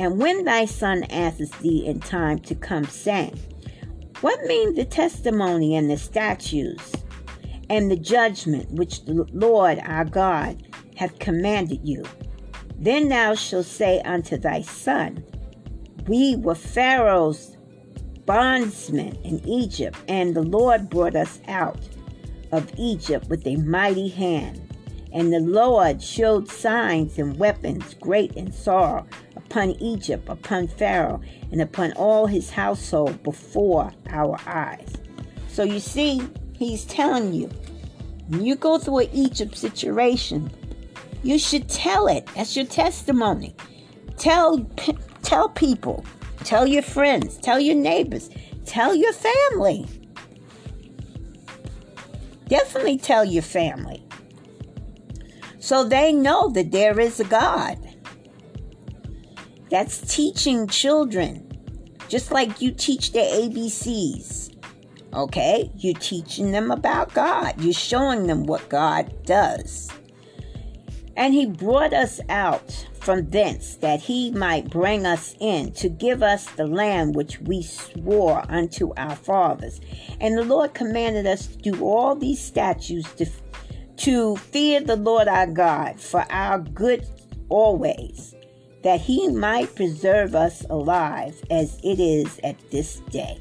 And 0.01 0.19
when 0.19 0.45
thy 0.45 0.65
son 0.65 1.05
asks 1.11 1.51
thee 1.59 1.87
in 1.87 2.01
time 2.01 2.41
to 2.41 2.55
come, 2.55 2.85
saying, 2.85 3.39
What 4.21 4.43
mean 4.47 4.75
the 4.75 4.85
testimony 4.85 5.77
and 5.77 5.89
the 5.89 5.97
statutes 5.97 6.93
and 7.71 7.89
the 7.89 7.97
judgment 7.97 8.73
which 8.73 9.05
the 9.05 9.27
Lord 9.33 9.79
our 9.85 10.05
God 10.05 10.67
hath 10.97 11.21
commanded 11.21 11.87
you. 11.87 12.05
Then 12.77 13.09
thou 13.09 13.35
shalt 13.35 13.67
say 13.67 14.01
unto 14.01 14.37
thy 14.37 14.63
son, 14.63 15.25
We 16.09 16.35
were 16.35 16.57
Pharaoh's 16.57 17.57
bondsmen 18.27 19.17
in 19.23 19.47
Egypt, 19.49 19.97
and 20.09 20.35
the 20.35 20.43
Lord 20.43 20.91
brought 20.91 21.15
us 21.15 21.41
out 21.47 21.79
of 22.51 22.73
Egypt 22.77 23.29
with 23.29 23.47
a 23.47 23.57
mighty 23.57 24.09
hand. 24.09 24.61
And 25.13 25.33
the 25.33 25.41
Lord 25.41 26.03
showed 26.03 26.49
signs 26.51 27.19
and 27.19 27.39
weapons 27.39 27.95
great 27.95 28.37
and 28.37 28.53
sorrow 28.53 29.07
upon 29.49 29.71
Egypt, 29.81 30.29
upon 30.29 30.69
Pharaoh, 30.69 31.23
and 31.51 31.63
upon 31.63 31.93
all 31.93 32.27
his 32.27 32.51
household 32.51 33.23
before 33.23 33.91
our 34.11 34.39
eyes. 34.47 34.93
So 35.49 35.63
you 35.63 35.81
see, 35.81 36.23
he's 36.53 36.85
telling 36.85 37.33
you, 37.33 37.49
when 38.29 38.45
you 38.45 38.57
go 38.57 38.79
through 38.79 38.99
an 38.99 39.09
Egypt 39.13 39.57
situation, 39.57 40.51
you 41.23 41.39
should 41.39 41.69
tell 41.69 42.09
it. 42.09 42.29
That's 42.37 42.57
your 42.57 42.67
testimony. 42.67 43.55
Tell 44.19 44.59
tell 45.23 45.49
people, 45.49 46.05
tell 46.45 46.67
your 46.67 46.83
friends, 46.83 47.39
tell 47.39 47.59
your 47.59 47.75
neighbors, 47.75 48.29
tell 48.67 48.95
your 48.95 49.15
family. 49.15 49.87
Definitely 52.49 52.99
tell 52.99 53.25
your 53.25 53.43
family. 53.43 54.03
So 55.59 55.85
they 55.85 56.13
know 56.13 56.51
that 56.51 56.71
there 56.71 57.01
is 57.01 57.19
a 57.19 57.25
God. 57.25 57.79
That's 59.71 60.01
teaching 60.01 60.67
children, 60.67 61.47
just 62.09 62.33
like 62.33 62.61
you 62.61 62.73
teach 62.73 63.13
their 63.13 63.31
ABCs. 63.31 64.55
Okay? 65.13 65.71
You're 65.77 65.95
teaching 65.95 66.53
them 66.53 66.71
about 66.71 67.13
God, 67.13 67.61
you're 67.63 67.73
showing 67.73 68.27
them 68.27 68.45
what 68.45 68.69
God 68.69 69.13
does. 69.25 69.91
And 71.17 71.35
He 71.35 71.47
brought 71.47 71.93
us 71.93 72.21
out 72.29 72.87
from 73.01 73.29
thence 73.29 73.77
that 73.77 74.01
He 74.01 74.31
might 74.31 74.71
bring 74.71 75.05
us 75.05 75.35
in 75.41 75.73
to 75.73 75.89
give 75.89 76.23
us 76.23 76.47
the 76.53 76.67
land 76.67 77.15
which 77.15 77.41
we 77.41 77.63
swore 77.63 78.45
unto 78.49 78.95
our 78.97 79.17
fathers. 79.17 79.81
And 80.21 80.39
the 80.39 80.45
Lord 80.45 80.75
commanded 80.75 81.27
us 81.27 81.47
to 81.47 81.59
do 81.59 81.85
all 81.85 82.15
these 82.15 82.41
statutes 82.41 83.13
to, 83.15 83.27
to 84.05 84.37
fear 84.37 84.81
the 84.81 84.97
Lord 84.97 85.29
our 85.29 85.47
God 85.47 86.01
for 86.01 86.25
our 86.31 86.59
good 86.59 87.07
always 87.49 88.35
that 88.83 89.01
he 89.01 89.29
might 89.29 89.75
preserve 89.75 90.35
us 90.35 90.65
alive 90.71 91.41
as 91.51 91.79
it 91.83 91.99
is 91.99 92.39
at 92.45 92.57
this 92.71 93.01
day. 93.11 93.39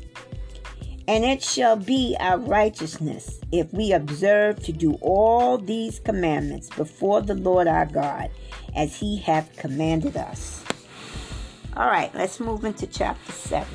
And 1.07 1.23
it 1.23 1.41
shall 1.41 1.77
be 1.77 2.17
our 2.19 2.37
righteousness 2.37 3.39
if 3.51 3.71
we 3.71 3.93
observe 3.93 4.61
to 4.63 4.73
do 4.73 4.93
all 5.01 5.57
these 5.57 5.99
commandments 5.99 6.69
before 6.69 7.21
the 7.21 7.35
Lord 7.35 7.67
our 7.67 7.85
God, 7.85 8.29
as 8.75 8.95
he 8.95 9.17
hath 9.17 9.55
commanded 9.55 10.17
us. 10.17 10.63
All 11.77 11.87
right, 11.87 12.13
let's 12.13 12.39
move 12.39 12.65
into 12.65 12.87
chapter 12.87 13.31
7. 13.31 13.67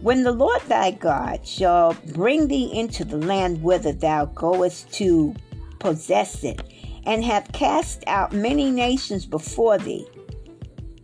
When 0.00 0.22
the 0.22 0.32
Lord 0.32 0.60
thy 0.68 0.90
God 0.90 1.46
shall 1.46 1.94
bring 2.12 2.48
thee 2.48 2.70
into 2.72 3.04
the 3.04 3.16
land 3.16 3.62
whither 3.62 3.92
thou 3.92 4.26
goest 4.26 4.92
to 4.94 5.34
possess 5.78 6.44
it, 6.44 6.60
and 7.06 7.24
have 7.24 7.50
cast 7.52 8.04
out 8.06 8.32
many 8.32 8.70
nations 8.70 9.26
before 9.26 9.78
thee 9.78 10.06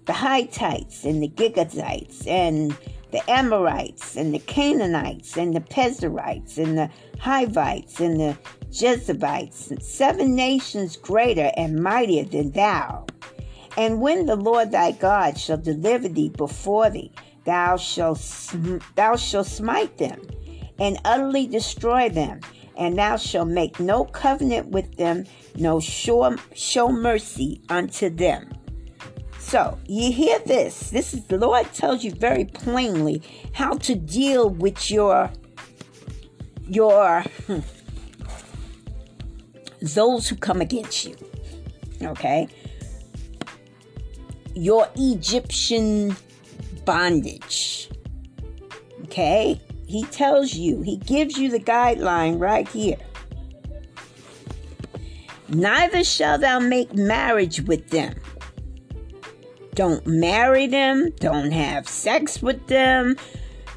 the 0.06 0.12
Hittites 0.12 1.04
and 1.04 1.22
the 1.22 1.28
Girgashites 1.28 2.26
and 2.26 2.76
the 3.12 3.30
Amorites 3.30 4.16
and 4.16 4.34
the 4.34 4.38
Canaanites 4.40 5.36
and 5.36 5.54
the 5.54 5.60
Perizzites 5.60 6.58
and 6.58 6.78
the 6.78 6.90
Hivites 7.18 8.00
and 8.00 8.18
the 8.18 8.36
Jebusites, 8.70 9.70
and 9.70 9.82
seven 9.82 10.34
nations 10.34 10.96
greater 10.96 11.50
and 11.56 11.82
mightier 11.82 12.24
than 12.24 12.52
thou. 12.52 13.06
And 13.76 14.00
when 14.00 14.26
the 14.26 14.36
Lord 14.36 14.70
thy 14.70 14.92
God 14.92 15.38
shall 15.38 15.58
deliver 15.58 16.08
thee 16.08 16.30
before 16.30 16.90
thee, 16.90 17.12
thou 17.44 17.76
shalt, 17.76 18.18
sm- 18.18 18.78
thou 18.94 19.16
shalt 19.16 19.46
smite 19.46 19.98
them 19.98 20.20
and 20.78 20.98
utterly 21.04 21.46
destroy 21.46 22.08
them 22.08 22.40
and 22.76 22.98
thou 22.98 23.16
shalt 23.16 23.48
make 23.48 23.80
no 23.80 24.04
covenant 24.04 24.68
with 24.68 24.96
them, 24.96 25.24
no 25.56 25.80
show, 25.80 26.36
show 26.54 26.88
mercy 26.90 27.60
unto 27.68 28.10
them. 28.10 28.50
So, 29.38 29.78
you 29.86 30.12
hear 30.12 30.38
this. 30.40 30.90
This 30.90 31.12
is 31.12 31.24
the 31.24 31.38
Lord 31.38 31.72
tells 31.72 32.04
you 32.04 32.12
very 32.12 32.44
plainly 32.44 33.22
how 33.52 33.74
to 33.74 33.94
deal 33.94 34.48
with 34.48 34.90
your 34.90 35.30
your 36.68 37.22
hmm, 37.46 37.58
those 39.82 40.28
who 40.28 40.36
come 40.36 40.60
against 40.60 41.04
you. 41.04 41.16
Okay? 42.02 42.48
Your 44.54 44.88
Egyptian 44.94 46.16
bondage. 46.84 47.90
Okay? 49.04 49.60
He 49.90 50.04
tells 50.04 50.54
you, 50.54 50.82
he 50.82 50.98
gives 50.98 51.36
you 51.36 51.50
the 51.50 51.58
guideline 51.58 52.38
right 52.38 52.68
here. 52.68 52.98
Neither 55.48 56.04
shall 56.04 56.38
thou 56.38 56.60
make 56.60 56.94
marriage 56.94 57.62
with 57.62 57.90
them. 57.90 58.14
Don't 59.74 60.06
marry 60.06 60.68
them. 60.68 61.10
Don't 61.18 61.50
have 61.50 61.88
sex 61.88 62.40
with 62.40 62.68
them. 62.68 63.16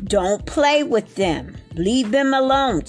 Don't 0.03 0.45
play 0.45 0.83
with 0.83 1.15
them. 1.15 1.57
Leave 1.73 2.11
them 2.11 2.31
alone. 2.31 2.83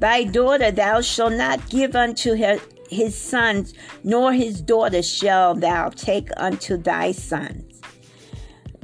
Thy 0.00 0.24
daughter 0.24 0.70
thou 0.70 1.02
shalt 1.02 1.34
not 1.34 1.68
give 1.68 1.94
unto 1.94 2.36
her, 2.36 2.58
his 2.88 3.14
sons, 3.14 3.74
nor 4.02 4.32
his 4.32 4.62
daughter 4.62 5.02
shall 5.02 5.54
thou 5.54 5.90
take 5.90 6.30
unto 6.38 6.78
thy 6.78 7.12
sons 7.12 7.71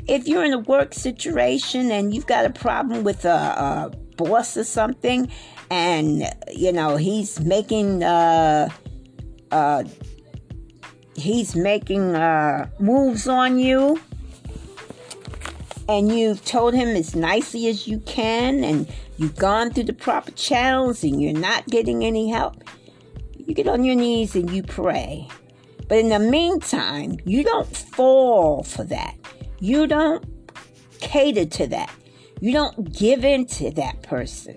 if 0.08 0.26
you're 0.26 0.44
in 0.44 0.54
a 0.54 0.58
work 0.58 0.94
situation 0.94 1.90
and 1.90 2.14
you've 2.14 2.26
got 2.26 2.46
a 2.46 2.50
problem 2.50 3.04
with 3.04 3.24
a, 3.24 3.28
a 3.28 3.92
boss 4.16 4.56
or 4.56 4.64
something, 4.64 5.30
and 5.70 6.26
you 6.50 6.72
know 6.72 6.96
he's 6.96 7.38
making 7.40 8.02
uh, 8.02 8.70
uh, 9.50 9.84
he's 11.14 11.54
making 11.54 12.14
uh, 12.14 12.68
moves 12.80 13.28
on 13.28 13.58
you, 13.58 14.00
and 15.88 16.10
you've 16.10 16.44
told 16.44 16.74
him 16.74 16.88
as 16.88 17.14
nicely 17.14 17.68
as 17.68 17.86
you 17.86 18.00
can, 18.00 18.64
and 18.64 18.90
you've 19.18 19.36
gone 19.36 19.70
through 19.70 19.84
the 19.84 19.92
proper 19.92 20.30
channels, 20.32 21.04
and 21.04 21.20
you're 21.20 21.38
not 21.38 21.66
getting 21.66 22.02
any 22.02 22.30
help, 22.30 22.64
you 23.36 23.54
get 23.54 23.68
on 23.68 23.84
your 23.84 23.94
knees 23.94 24.34
and 24.34 24.50
you 24.50 24.62
pray. 24.62 25.28
But 25.86 25.98
in 25.98 26.10
the 26.10 26.18
meantime, 26.18 27.18
you 27.24 27.44
don't 27.44 27.66
fall 27.66 28.62
for 28.62 28.84
that. 28.84 29.17
You 29.60 29.86
don't 29.86 30.24
cater 31.00 31.44
to 31.44 31.66
that. 31.68 31.90
You 32.40 32.52
don't 32.52 32.92
give 32.92 33.24
in 33.24 33.46
to 33.46 33.70
that 33.72 34.02
person. 34.02 34.56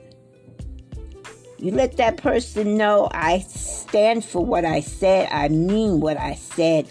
You 1.58 1.72
let 1.72 1.98
that 1.98 2.18
person 2.18 2.78
know 2.78 3.08
I 3.12 3.40
stand 3.40 4.26
for 4.26 4.44
what 4.46 4.66
I 4.66 4.82
said, 4.82 5.30
I 5.32 5.48
mean 5.48 6.00
what 6.00 6.18
I 6.18 6.36
said. 6.36 6.88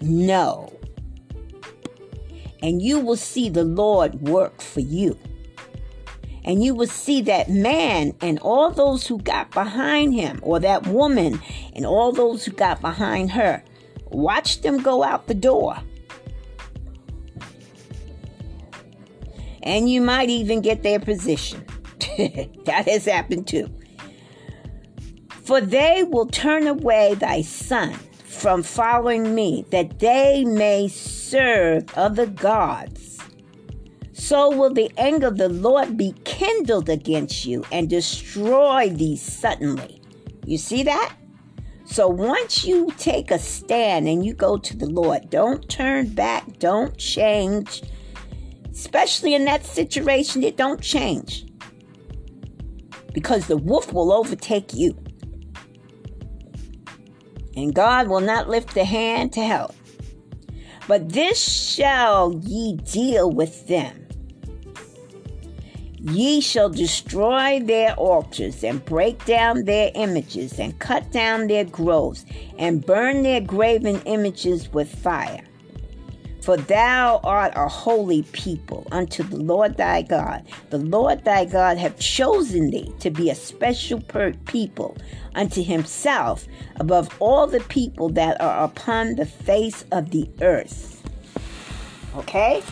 No. 0.00 0.72
And 2.62 2.80
you 2.80 3.00
will 3.00 3.16
see 3.16 3.48
the 3.48 3.64
Lord 3.64 4.14
work 4.22 4.60
for 4.60 4.80
you. 4.80 5.18
And 6.44 6.62
you 6.62 6.74
will 6.74 6.86
see 6.86 7.22
that 7.22 7.50
man 7.50 8.14
and 8.20 8.38
all 8.40 8.70
those 8.70 9.06
who 9.06 9.18
got 9.18 9.50
behind 9.50 10.14
him, 10.14 10.40
or 10.42 10.58
that 10.60 10.86
woman 10.86 11.40
and 11.74 11.86
all 11.86 12.12
those 12.12 12.44
who 12.44 12.52
got 12.52 12.80
behind 12.80 13.30
her, 13.32 13.62
watch 14.06 14.62
them 14.62 14.82
go 14.82 15.02
out 15.02 15.26
the 15.26 15.34
door 15.34 15.76
and 19.62 19.90
you 19.90 20.00
might 20.00 20.30
even 20.30 20.60
get 20.60 20.82
their 20.82 21.00
position. 21.00 21.64
that 22.18 22.84
has 22.88 23.04
happened 23.04 23.46
too. 23.46 23.68
For 25.28 25.60
they 25.60 26.02
will 26.02 26.26
turn 26.26 26.66
away 26.66 27.14
thy 27.14 27.42
son 27.42 27.94
from 28.24 28.62
following 28.62 29.34
me, 29.34 29.64
that 29.70 29.98
they 29.98 30.44
may 30.44 30.88
serve 30.88 31.86
other 31.96 32.26
gods. 32.26 33.18
So 34.12 34.50
will 34.50 34.72
the 34.72 34.90
anger 34.96 35.26
of 35.26 35.36
the 35.36 35.48
Lord 35.48 35.96
be 35.96 36.14
kindled 36.24 36.88
against 36.88 37.44
you 37.44 37.64
and 37.70 37.90
destroy 37.90 38.88
thee 38.88 39.16
suddenly. 39.16 40.00
You 40.46 40.58
see 40.58 40.82
that? 40.84 41.14
So 41.84 42.08
once 42.08 42.64
you 42.64 42.90
take 42.96 43.30
a 43.30 43.38
stand 43.38 44.08
and 44.08 44.24
you 44.24 44.32
go 44.32 44.56
to 44.56 44.76
the 44.76 44.86
Lord, 44.86 45.28
don't 45.28 45.68
turn 45.68 46.08
back, 46.14 46.58
don't 46.58 46.96
change 46.96 47.82
especially 48.72 49.34
in 49.34 49.44
that 49.44 49.64
situation, 49.64 50.42
it 50.42 50.56
don't 50.56 50.80
change. 50.80 51.46
Because 53.12 53.46
the 53.46 53.58
wolf 53.58 53.92
will 53.92 54.12
overtake 54.12 54.72
you. 54.72 54.96
And 57.54 57.74
God 57.74 58.08
will 58.08 58.20
not 58.20 58.48
lift 58.48 58.76
a 58.76 58.84
hand 58.84 59.32
to 59.34 59.44
help. 59.44 59.74
But 60.88 61.10
this 61.10 61.38
shall 61.38 62.40
ye 62.42 62.76
deal 62.76 63.30
with 63.30 63.68
them. 63.68 63.98
Ye 66.04 66.40
shall 66.40 66.68
destroy 66.68 67.60
their 67.60 67.94
altars, 67.94 68.64
and 68.64 68.84
break 68.84 69.24
down 69.24 69.66
their 69.66 69.92
images, 69.94 70.58
and 70.58 70.76
cut 70.80 71.12
down 71.12 71.46
their 71.46 71.64
groves, 71.64 72.24
and 72.58 72.84
burn 72.84 73.22
their 73.22 73.40
graven 73.40 74.00
images 74.06 74.72
with 74.72 74.92
fire. 74.92 75.44
For 76.42 76.56
thou 76.56 77.20
art 77.22 77.52
a 77.54 77.68
holy 77.68 78.22
people 78.32 78.86
unto 78.90 79.22
the 79.22 79.36
Lord 79.36 79.76
thy 79.76 80.02
God. 80.02 80.44
The 80.70 80.78
Lord 80.78 81.24
thy 81.24 81.44
God 81.44 81.78
hath 81.78 82.00
chosen 82.00 82.70
thee 82.70 82.92
to 82.98 83.10
be 83.10 83.30
a 83.30 83.34
special 83.34 84.00
per- 84.00 84.32
people 84.46 84.96
unto 85.36 85.62
himself 85.62 86.46
above 86.76 87.08
all 87.20 87.46
the 87.46 87.60
people 87.60 88.08
that 88.10 88.40
are 88.40 88.64
upon 88.64 89.14
the 89.14 89.26
face 89.26 89.84
of 89.92 90.10
the 90.10 90.28
earth. 90.40 91.00
Okay? 92.16 92.62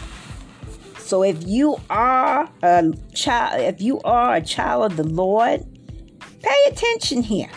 So 0.99 1.23
if 1.23 1.47
you 1.47 1.77
are 1.91 2.51
a 2.63 2.93
child, 3.15 3.61
if 3.61 3.81
you 3.81 4.01
are 4.01 4.35
a 4.35 4.43
child 4.43 4.93
of 4.93 4.97
the 4.97 5.07
Lord, 5.07 5.61
pay 6.43 6.65
attention 6.67 7.23
here. 7.23 7.51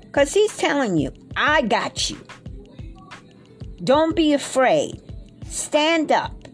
Because 0.00 0.32
he's 0.32 0.56
telling 0.56 0.96
you, 0.96 1.12
I 1.36 1.62
got 1.62 2.08
you. 2.08 2.18
Don't 3.82 4.14
be 4.14 4.32
afraid. 4.32 5.03
Stand 5.54 6.10
up. 6.10 6.48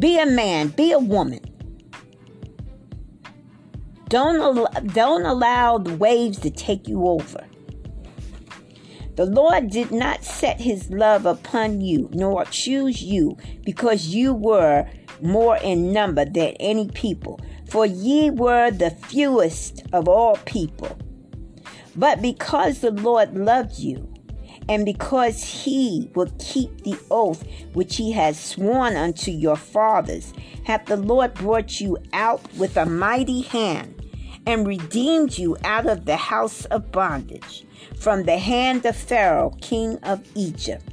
Be 0.00 0.18
a 0.18 0.26
man, 0.26 0.70
be 0.70 0.90
a 0.90 0.98
woman. 0.98 1.38
Don't, 4.08 4.40
al- 4.40 4.82
don't 4.86 5.24
allow 5.24 5.78
the 5.78 5.94
waves 5.94 6.40
to 6.40 6.50
take 6.50 6.88
you 6.88 7.06
over. 7.06 7.46
The 9.14 9.26
Lord 9.26 9.70
did 9.70 9.92
not 9.92 10.24
set 10.24 10.60
his 10.60 10.90
love 10.90 11.24
upon 11.24 11.80
you, 11.80 12.10
nor 12.12 12.44
choose 12.46 13.00
you, 13.00 13.36
because 13.64 14.08
you 14.08 14.34
were 14.34 14.90
more 15.22 15.56
in 15.58 15.92
number 15.92 16.24
than 16.24 16.54
any 16.58 16.88
people, 16.88 17.40
for 17.70 17.86
ye 17.86 18.28
were 18.28 18.72
the 18.72 18.90
fewest 18.90 19.84
of 19.92 20.08
all 20.08 20.34
people. 20.46 20.98
But 21.94 22.22
because 22.22 22.80
the 22.80 22.90
Lord 22.90 23.36
loved 23.36 23.78
you, 23.78 24.12
and 24.68 24.84
because 24.84 25.42
he 25.42 26.10
will 26.14 26.30
keep 26.38 26.84
the 26.84 26.98
oath 27.10 27.42
which 27.72 27.96
he 27.96 28.12
has 28.12 28.38
sworn 28.38 28.96
unto 28.96 29.30
your 29.30 29.56
fathers, 29.56 30.34
hath 30.64 30.84
the 30.86 30.96
Lord 30.96 31.34
brought 31.34 31.80
you 31.80 31.96
out 32.12 32.42
with 32.54 32.76
a 32.76 32.84
mighty 32.84 33.40
hand, 33.40 33.94
and 34.46 34.66
redeemed 34.66 35.36
you 35.36 35.56
out 35.64 35.86
of 35.86 36.04
the 36.04 36.16
house 36.16 36.64
of 36.66 36.92
bondage 36.92 37.66
from 37.96 38.24
the 38.24 38.38
hand 38.38 38.84
of 38.86 38.96
Pharaoh, 38.96 39.54
king 39.60 39.98
of 40.02 40.26
Egypt. 40.34 40.84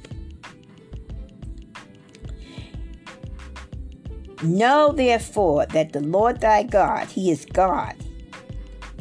Know 4.44 4.92
therefore 4.92 5.66
that 5.68 5.94
the 5.94 6.02
Lord 6.02 6.42
thy 6.42 6.64
God, 6.64 7.08
he 7.08 7.32
is 7.32 7.46
God, 7.46 7.96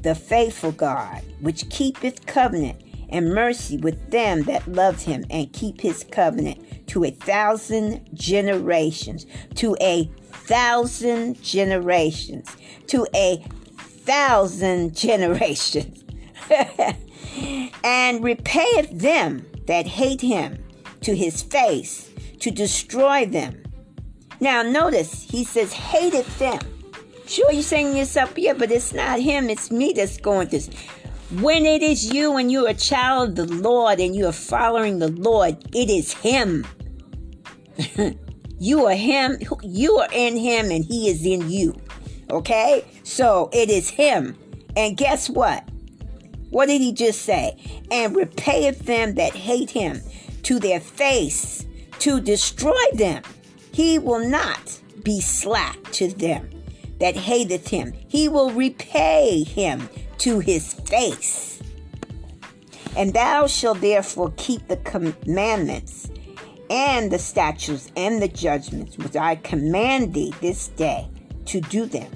the 0.02 0.14
faithful 0.14 0.72
God, 0.72 1.22
which 1.40 1.68
keepeth 1.70 2.26
covenant 2.26 2.83
and 3.14 3.32
mercy 3.32 3.76
with 3.76 4.10
them 4.10 4.42
that 4.42 4.66
love 4.66 5.04
him 5.04 5.24
and 5.30 5.52
keep 5.52 5.80
his 5.80 6.04
covenant 6.10 6.88
to 6.88 7.04
a 7.04 7.10
thousand 7.10 8.04
generations, 8.12 9.24
to 9.54 9.76
a 9.80 10.10
thousand 10.32 11.40
generations, 11.40 12.56
to 12.88 13.06
a 13.14 13.36
thousand 13.78 14.96
generations. 14.96 16.04
and 17.84 18.22
repayeth 18.24 18.90
them 18.90 19.46
that 19.66 19.86
hate 19.86 20.20
him 20.20 20.62
to 21.00 21.14
his 21.14 21.40
face 21.40 22.10
to 22.40 22.50
destroy 22.50 23.24
them. 23.24 23.62
Now, 24.40 24.62
notice 24.62 25.22
he 25.22 25.44
says, 25.44 25.72
hated 25.72 26.26
them. 26.38 26.58
Sure, 27.26 27.50
you're 27.52 27.62
saying 27.62 27.92
to 27.92 27.98
yourself, 27.98 28.36
yeah, 28.36 28.52
but 28.52 28.70
it's 28.70 28.92
not 28.92 29.20
him, 29.20 29.48
it's 29.48 29.70
me 29.70 29.92
that's 29.94 30.18
going 30.18 30.48
this. 30.48 30.68
When 31.40 31.66
it 31.66 31.82
is 31.82 32.12
you 32.12 32.36
and 32.36 32.52
you're 32.52 32.68
a 32.68 32.74
child 32.74 33.36
of 33.40 33.48
the 33.48 33.54
Lord 33.54 33.98
and 33.98 34.14
you 34.14 34.26
are 34.26 34.32
following 34.32 35.00
the 35.00 35.08
Lord, 35.08 35.56
it 35.74 35.90
is 35.90 36.12
him. 36.12 36.64
you 38.60 38.86
are 38.86 38.94
him, 38.94 39.38
you 39.64 39.96
are 39.96 40.08
in 40.12 40.36
him, 40.36 40.70
and 40.70 40.84
he 40.84 41.08
is 41.08 41.26
in 41.26 41.50
you. 41.50 41.74
Okay? 42.30 42.84
So 43.02 43.50
it 43.52 43.68
is 43.68 43.90
him. 43.90 44.38
And 44.76 44.96
guess 44.96 45.28
what? 45.28 45.68
What 46.50 46.66
did 46.66 46.80
he 46.80 46.92
just 46.92 47.22
say? 47.22 47.56
And 47.90 48.14
repayeth 48.14 48.86
them 48.86 49.16
that 49.16 49.34
hate 49.34 49.70
him 49.70 50.02
to 50.44 50.60
their 50.60 50.78
face 50.78 51.66
to 51.98 52.20
destroy 52.20 52.84
them. 52.92 53.24
He 53.72 53.98
will 53.98 54.24
not 54.28 54.80
be 55.02 55.20
slack 55.20 55.82
to 55.92 56.06
them 56.06 56.48
that 57.00 57.16
hateth 57.16 57.66
him. 57.66 57.92
He 58.06 58.28
will 58.28 58.52
repay 58.52 59.42
him 59.42 59.88
to 60.18 60.40
his 60.40 60.74
face. 60.74 61.60
And 62.96 63.12
thou 63.12 63.46
shalt 63.46 63.80
therefore 63.80 64.32
keep 64.36 64.68
the 64.68 64.76
commandments 64.78 66.10
and 66.70 67.10
the 67.10 67.18
statutes 67.18 67.90
and 67.96 68.22
the 68.22 68.28
judgments 68.28 68.96
which 68.98 69.16
I 69.16 69.36
command 69.36 70.14
thee 70.14 70.32
this 70.40 70.68
day 70.68 71.08
to 71.46 71.60
do 71.60 71.86
them. 71.86 72.10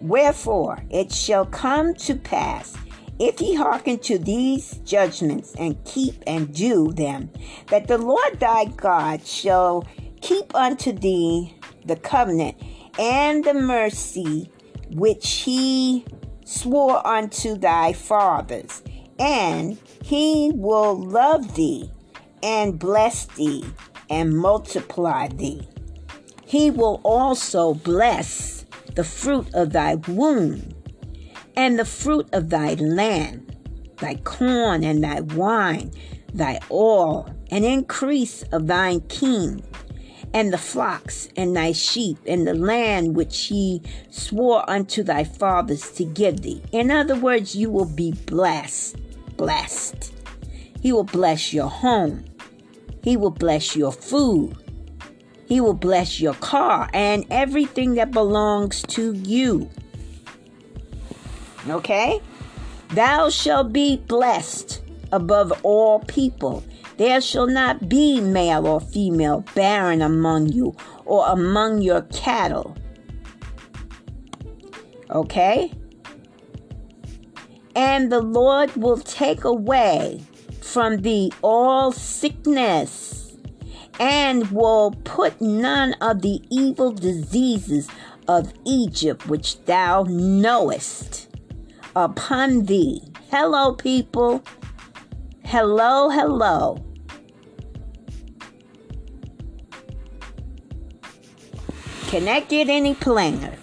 Wherefore 0.00 0.82
it 0.90 1.12
shall 1.12 1.46
come 1.46 1.94
to 1.94 2.14
pass 2.14 2.76
if 3.18 3.40
ye 3.40 3.54
hearken 3.54 3.98
to 3.98 4.18
these 4.18 4.74
judgments 4.84 5.54
and 5.58 5.82
keep 5.84 6.22
and 6.26 6.54
do 6.54 6.92
them, 6.92 7.30
that 7.66 7.88
the 7.88 7.98
Lord 7.98 8.38
thy 8.38 8.66
God 8.66 9.26
shall 9.26 9.86
keep 10.20 10.54
unto 10.54 10.92
thee 10.92 11.56
the 11.84 11.96
covenant 11.96 12.56
and 12.98 13.44
the 13.44 13.54
mercy 13.54 14.50
which 14.90 15.28
he 15.30 16.04
swore 16.48 17.06
unto 17.06 17.58
thy 17.58 17.92
fathers, 17.92 18.82
and 19.18 19.78
he 20.02 20.50
will 20.54 20.98
love 20.98 21.54
thee 21.54 21.90
and 22.42 22.78
bless 22.78 23.26
thee 23.26 23.62
and 24.08 24.34
multiply 24.34 25.28
thee. 25.28 25.68
He 26.46 26.70
will 26.70 27.02
also 27.04 27.74
bless 27.74 28.64
the 28.94 29.04
fruit 29.04 29.54
of 29.54 29.72
thy 29.72 29.96
womb 29.96 30.72
and 31.54 31.78
the 31.78 31.84
fruit 31.84 32.26
of 32.32 32.48
thy 32.48 32.74
land, 32.74 33.54
thy 33.98 34.14
corn 34.14 34.82
and 34.84 35.04
thy 35.04 35.20
wine, 35.20 35.92
thy 36.32 36.60
oil, 36.70 37.28
and 37.50 37.62
increase 37.62 38.42
of 38.52 38.66
thine 38.66 39.00
king, 39.02 39.62
and 40.34 40.52
the 40.52 40.58
flocks 40.58 41.28
and 41.36 41.56
thy 41.56 41.72
sheep, 41.72 42.18
and 42.26 42.46
the 42.46 42.54
land 42.54 43.16
which 43.16 43.46
he 43.46 43.82
swore 44.10 44.68
unto 44.68 45.02
thy 45.02 45.24
fathers 45.24 45.90
to 45.92 46.04
give 46.04 46.42
thee. 46.42 46.62
In 46.72 46.90
other 46.90 47.16
words, 47.16 47.54
you 47.54 47.70
will 47.70 47.86
be 47.86 48.12
blessed. 48.26 48.96
Blessed. 49.36 50.12
He 50.80 50.92
will 50.92 51.04
bless 51.04 51.52
your 51.52 51.68
home. 51.68 52.24
He 53.02 53.16
will 53.16 53.30
bless 53.30 53.74
your 53.74 53.92
food. 53.92 54.56
He 55.46 55.60
will 55.60 55.74
bless 55.74 56.20
your 56.20 56.34
car 56.34 56.90
and 56.92 57.24
everything 57.30 57.94
that 57.94 58.10
belongs 58.10 58.82
to 58.88 59.14
you. 59.14 59.70
Okay? 61.68 62.20
Thou 62.90 63.30
shalt 63.30 63.72
be 63.72 63.96
blessed 63.96 64.82
above 65.10 65.52
all 65.62 66.00
people. 66.00 66.62
There 66.98 67.20
shall 67.20 67.46
not 67.46 67.88
be 67.88 68.20
male 68.20 68.66
or 68.66 68.80
female 68.80 69.44
barren 69.54 70.02
among 70.02 70.48
you 70.48 70.74
or 71.04 71.28
among 71.28 71.80
your 71.80 72.02
cattle. 72.02 72.76
Okay? 75.08 75.72
And 77.76 78.10
the 78.10 78.20
Lord 78.20 78.74
will 78.74 78.98
take 78.98 79.44
away 79.44 80.20
from 80.60 81.02
thee 81.02 81.30
all 81.40 81.92
sickness 81.92 83.36
and 84.00 84.50
will 84.50 84.90
put 85.04 85.40
none 85.40 85.92
of 86.00 86.22
the 86.22 86.42
evil 86.50 86.90
diseases 86.90 87.88
of 88.26 88.52
Egypt 88.66 89.28
which 89.28 89.64
thou 89.66 90.04
knowest 90.08 91.28
upon 91.94 92.64
thee. 92.64 93.00
Hello, 93.30 93.72
people. 93.72 94.42
Hello, 95.44 96.10
hello. 96.10 96.84
Get 102.10 102.68
any 102.68 102.94
plainer? 102.94 103.54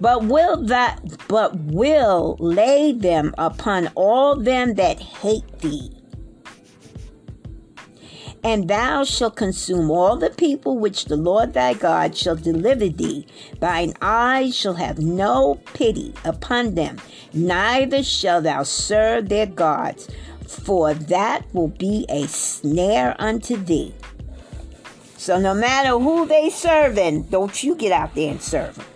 But 0.00 0.24
will 0.24 0.64
that 0.66 1.00
but 1.28 1.54
will 1.56 2.36
lay 2.40 2.92
them 2.92 3.34
upon 3.38 3.88
all 3.94 4.36
them 4.36 4.74
that 4.74 5.00
hate 5.00 5.58
thee 5.60 5.98
and 8.44 8.68
thou 8.68 9.04
shalt 9.04 9.36
consume 9.36 9.90
all 9.90 10.16
the 10.16 10.30
people 10.30 10.78
which 10.78 11.06
the 11.06 11.16
Lord 11.16 11.54
thy 11.54 11.74
God 11.74 12.16
shall 12.16 12.36
deliver 12.36 12.88
thee. 12.88 13.26
Thine 13.60 13.94
eyes 14.00 14.56
shall 14.56 14.74
have 14.74 14.98
no 14.98 15.60
pity 15.74 16.14
upon 16.24 16.74
them, 16.74 16.98
neither 17.32 18.02
shalt 18.02 18.44
thou 18.44 18.62
serve 18.62 19.28
their 19.28 19.46
gods, 19.46 20.08
for 20.46 20.94
that 20.94 21.42
will 21.52 21.68
be 21.68 22.06
a 22.08 22.26
snare 22.26 23.16
unto 23.18 23.56
thee. 23.56 23.94
So 25.18 25.36
no 25.36 25.52
matter 25.52 25.98
who 25.98 26.26
they 26.26 26.48
serving, 26.48 27.24
don't 27.24 27.64
you 27.64 27.74
get 27.74 27.90
out 27.90 28.14
there 28.14 28.30
and 28.30 28.40
serve 28.40 28.76
them. 28.76 28.86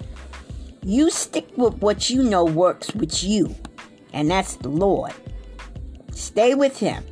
You 0.85 1.11
stick 1.11 1.49
with 1.59 1.75
what 1.79 2.11
you 2.11 2.23
know 2.23 2.45
works 2.45 2.95
with 2.95 3.25
you, 3.25 3.55
and 4.13 4.31
that's 4.31 4.55
the 4.55 4.69
Lord. 4.69 5.13
Stay 6.13 6.55
with 6.55 6.79
him. 6.79 7.05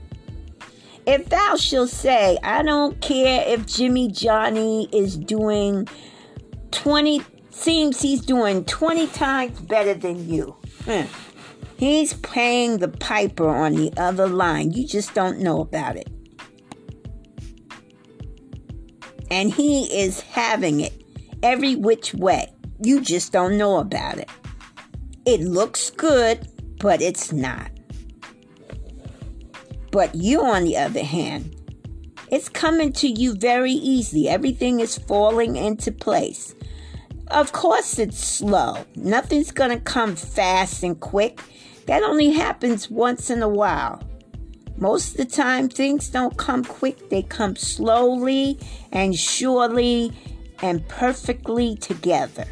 If 1.06 1.28
thou 1.28 1.56
shalt 1.56 1.90
say, 1.90 2.38
I 2.44 2.62
don't 2.62 3.00
care 3.00 3.42
if 3.48 3.66
Jimmy 3.66 4.08
Johnny 4.12 4.88
is 4.92 5.16
doing 5.16 5.88
20, 6.70 7.20
seems 7.50 8.00
he's 8.00 8.20
doing 8.20 8.64
20 8.64 9.08
times 9.08 9.58
better 9.60 9.92
than 9.92 10.28
you. 10.28 10.54
Hmm. 10.84 11.06
He's 11.76 12.14
paying 12.14 12.78
the 12.78 12.88
piper 12.88 13.48
on 13.48 13.74
the 13.74 13.92
other 13.96 14.28
line. 14.28 14.70
You 14.70 14.86
just 14.86 15.14
don't 15.14 15.40
know 15.40 15.60
about 15.60 15.96
it. 15.96 16.08
And 19.30 19.52
he 19.52 19.84
is 20.02 20.20
having 20.20 20.80
it 20.80 20.92
every 21.42 21.76
which 21.76 22.14
way. 22.14 22.52
You 22.82 23.00
just 23.00 23.32
don't 23.32 23.56
know 23.58 23.78
about 23.78 24.18
it. 24.18 24.28
It 25.26 25.40
looks 25.40 25.90
good, 25.90 26.48
but 26.78 27.00
it's 27.00 27.32
not. 27.32 27.70
But 29.92 30.14
you, 30.14 30.42
on 30.42 30.64
the 30.64 30.76
other 30.76 31.04
hand, 31.04 31.56
it's 32.30 32.48
coming 32.48 32.92
to 32.94 33.08
you 33.08 33.34
very 33.34 33.72
easy. 33.72 34.28
Everything 34.28 34.80
is 34.80 34.96
falling 34.96 35.56
into 35.56 35.90
place. 35.92 36.54
Of 37.28 37.52
course, 37.52 37.98
it's 37.98 38.18
slow. 38.18 38.84
Nothing's 38.94 39.50
going 39.50 39.70
to 39.70 39.80
come 39.80 40.16
fast 40.16 40.82
and 40.82 40.98
quick. 40.98 41.40
That 41.86 42.02
only 42.02 42.30
happens 42.30 42.90
once 42.90 43.30
in 43.30 43.42
a 43.42 43.48
while. 43.48 44.02
Most 44.80 45.10
of 45.10 45.16
the 45.18 45.24
time, 45.26 45.68
things 45.68 46.08
don't 46.08 46.36
come 46.38 46.64
quick, 46.64 47.10
they 47.10 47.22
come 47.22 47.54
slowly 47.54 48.58
and 48.90 49.14
surely 49.14 50.10
and 50.62 50.86
perfectly 50.88 51.76
together. 51.76 52.46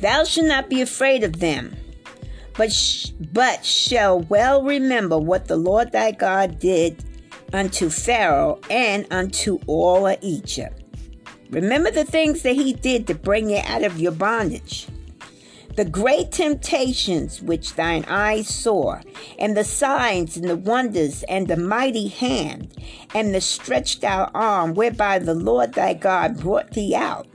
Thou 0.00 0.24
shalt 0.24 0.46
not 0.46 0.70
be 0.70 0.80
afraid 0.80 1.22
of 1.22 1.40
them, 1.40 1.76
but, 2.56 2.72
sh- 2.72 3.10
but 3.32 3.62
shall 3.62 4.20
well 4.20 4.62
remember 4.62 5.18
what 5.18 5.46
the 5.46 5.58
Lord 5.58 5.92
thy 5.92 6.12
God 6.12 6.58
did 6.58 7.04
unto 7.52 7.90
Pharaoh 7.90 8.58
and 8.70 9.06
unto 9.10 9.58
all 9.66 10.06
of 10.06 10.16
Egypt. 10.22 10.82
Remember 11.50 11.90
the 11.90 12.04
things 12.04 12.40
that 12.42 12.54
he 12.54 12.72
did 12.72 13.06
to 13.08 13.14
bring 13.14 13.50
you 13.50 13.60
out 13.66 13.84
of 13.84 14.00
your 14.00 14.12
bondage 14.12 14.88
the 15.80 15.88
great 15.88 16.30
temptations 16.30 17.40
which 17.40 17.74
thine 17.74 18.04
eyes 18.06 18.46
saw, 18.46 19.00
and 19.38 19.56
the 19.56 19.64
signs 19.64 20.36
and 20.36 20.46
the 20.46 20.54
wonders, 20.54 21.22
and 21.22 21.48
the 21.48 21.56
mighty 21.56 22.06
hand, 22.06 22.76
and 23.14 23.34
the 23.34 23.40
stretched 23.40 24.04
out 24.04 24.30
arm 24.34 24.74
whereby 24.74 25.18
the 25.18 25.32
Lord 25.32 25.72
thy 25.72 25.94
God 25.94 26.38
brought 26.38 26.72
thee 26.72 26.94
out, 26.94 27.26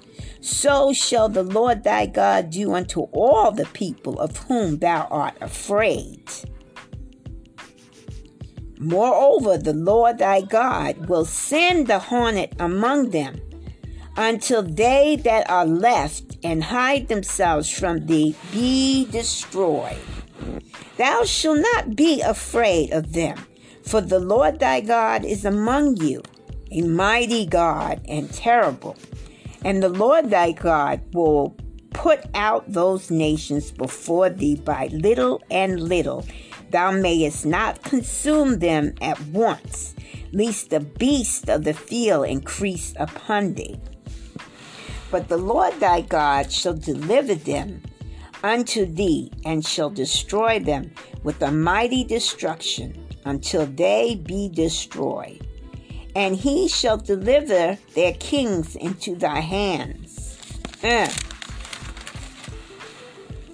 so 0.41 0.93
shall 0.93 1.27
the 1.27 1.41
Lord 1.41 1.83
thy 1.83 2.05
God 2.05 2.51
do 2.51 2.75
unto 2.75 3.07
all 3.13 3.51
the 3.51 3.65
people 3.73 4.19
of 4.19 4.37
whom 4.37 4.77
thou 4.77 5.07
art 5.09 5.33
afraid. 5.41 6.21
Moreover, 8.77 9.57
the 9.57 9.73
Lord 9.73 10.19
thy 10.19 10.41
God 10.41 11.09
will 11.09 11.25
send 11.25 11.87
the 11.87 11.97
hornet 11.97 12.53
among 12.59 13.09
them 13.09 13.41
until 14.17 14.63
they 14.63 15.17
that 15.23 15.49
are 15.49 15.65
left 15.65 16.37
and 16.43 16.63
hide 16.63 17.07
themselves 17.07 17.69
from 17.69 18.05
thee 18.05 18.35
be 18.51 19.05
destroyed. 19.11 19.97
Thou 20.97 21.23
shalt 21.23 21.59
not 21.59 21.95
be 21.95 22.21
afraid 22.21 22.91
of 22.91 23.13
them, 23.13 23.37
for 23.83 24.01
the 24.01 24.19
Lord 24.19 24.59
thy 24.59 24.81
God 24.81 25.25
is 25.25 25.43
among 25.43 25.97
you, 25.97 26.23
a 26.71 26.81
mighty 26.81 27.45
God 27.45 28.01
and 28.07 28.31
terrible. 28.31 28.95
And 29.63 29.81
the 29.81 29.89
Lord 29.89 30.29
thy 30.29 30.51
God 30.51 31.01
will 31.13 31.55
put 31.91 32.21
out 32.33 32.71
those 32.71 33.09
nations 33.09 33.71
before 33.71 34.29
thee 34.29 34.55
by 34.55 34.87
little 34.91 35.41
and 35.49 35.81
little. 35.81 36.25
Thou 36.71 36.91
mayest 36.91 37.45
not 37.45 37.83
consume 37.83 38.59
them 38.59 38.93
at 39.01 39.19
once, 39.27 39.95
lest 40.31 40.69
the 40.69 40.81
beasts 40.81 41.49
of 41.49 41.63
the 41.63 41.73
field 41.73 42.27
increase 42.27 42.93
upon 42.97 43.53
thee. 43.53 43.79
But 45.15 45.29
the 45.29 45.37
Lord 45.37 45.79
thy 45.79 46.01
God 46.01 46.51
shall 46.51 46.73
deliver 46.73 47.35
them 47.35 47.81
unto 48.43 48.85
thee, 48.85 49.31
and 49.45 49.65
shall 49.65 49.89
destroy 49.89 50.59
them 50.59 50.91
with 51.23 51.41
a 51.41 51.53
mighty 51.53 52.03
destruction 52.03 53.07
until 53.23 53.65
they 53.65 54.15
be 54.15 54.49
destroyed. 54.49 55.47
And 56.17 56.35
he 56.35 56.67
shall 56.67 56.97
deliver 56.97 57.77
their 57.93 58.11
kings 58.15 58.75
into 58.75 59.15
thy 59.15 59.39
hands. 59.39 60.37
Uh. 60.83 61.07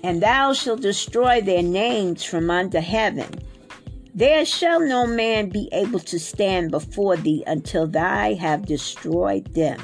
And 0.01 0.19
thou 0.23 0.53
shalt 0.53 0.81
destroy 0.81 1.41
their 1.41 1.61
names 1.61 2.23
from 2.23 2.49
under 2.49 2.81
heaven. 2.81 3.29
There 4.15 4.45
shall 4.45 4.79
no 4.79 5.05
man 5.05 5.49
be 5.49 5.69
able 5.73 5.99
to 5.99 6.17
stand 6.17 6.71
before 6.71 7.17
thee 7.17 7.43
until 7.45 7.85
thou 7.85 8.33
have 8.33 8.65
destroyed 8.65 9.53
them. 9.53 9.79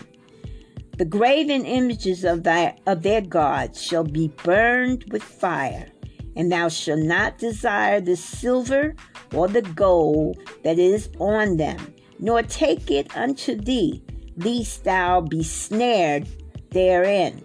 The 0.97 1.05
graven 1.05 1.63
images 1.63 2.23
of, 2.23 2.41
thy, 2.41 2.75
of 2.87 3.03
their 3.03 3.21
gods 3.21 3.79
shall 3.79 4.03
be 4.03 4.29
burned 4.43 5.05
with 5.11 5.21
fire, 5.21 5.87
and 6.35 6.51
thou 6.51 6.69
shalt 6.69 7.01
not 7.01 7.37
desire 7.37 8.01
the 8.01 8.15
silver 8.15 8.95
or 9.31 9.47
the 9.47 9.61
gold 9.61 10.39
that 10.63 10.79
is 10.79 11.09
on 11.19 11.57
them, 11.57 11.93
nor 12.17 12.41
take 12.41 12.89
it 12.89 13.15
unto 13.15 13.55
thee, 13.55 14.01
lest 14.37 14.85
thou 14.85 15.21
be 15.21 15.43
snared 15.43 16.27
therein. 16.71 17.43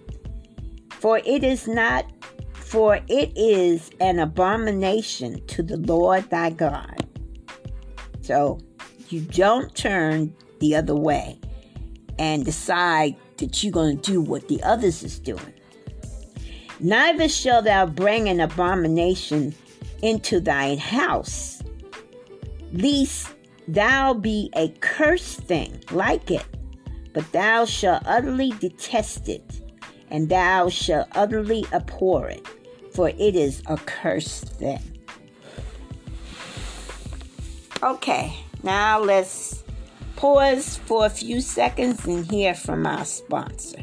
For 0.88 1.18
it 1.18 1.44
is 1.44 1.68
not, 1.68 2.10
for 2.54 3.00
it 3.06 3.36
is 3.36 3.90
an 4.00 4.18
abomination 4.18 5.46
to 5.48 5.62
the 5.62 5.76
Lord 5.76 6.30
thy 6.30 6.48
God. 6.48 7.06
So 8.22 8.60
you 9.10 9.20
don't 9.20 9.74
turn 9.74 10.34
the 10.60 10.74
other 10.74 10.96
way 10.96 11.38
and 12.18 12.44
decide 12.44 13.16
that 13.38 13.62
you're 13.62 13.72
going 13.72 13.98
to 13.98 14.12
do 14.12 14.20
what 14.20 14.48
the 14.48 14.62
others 14.62 15.02
is 15.02 15.18
doing. 15.18 15.52
Neither 16.80 17.28
shall 17.28 17.62
thou 17.62 17.86
bring 17.86 18.28
an 18.28 18.40
abomination 18.40 19.54
into 20.02 20.40
thine 20.40 20.78
house, 20.78 21.62
lest 22.72 23.28
thou 23.68 24.14
be 24.14 24.50
a 24.56 24.68
cursed 24.80 25.40
thing 25.40 25.82
like 25.92 26.30
it, 26.30 26.44
but 27.12 27.30
thou 27.32 27.64
shalt 27.64 28.02
utterly 28.04 28.50
detest 28.58 29.28
it, 29.28 29.60
and 30.10 30.28
thou 30.28 30.68
shalt 30.68 31.06
utterly 31.12 31.64
abhor 31.72 32.28
it, 32.28 32.46
for 32.92 33.10
it 33.10 33.36
is 33.36 33.62
a 33.66 33.76
cursed 33.76 34.48
thing. 34.48 34.80
Okay, 37.82 38.34
now 38.62 39.00
let's 39.00 39.61
pause 40.22 40.76
for 40.76 41.04
a 41.04 41.10
few 41.10 41.40
seconds 41.40 42.06
and 42.06 42.24
hear 42.30 42.54
from 42.54 42.86
our 42.86 43.04
sponsor. 43.04 43.80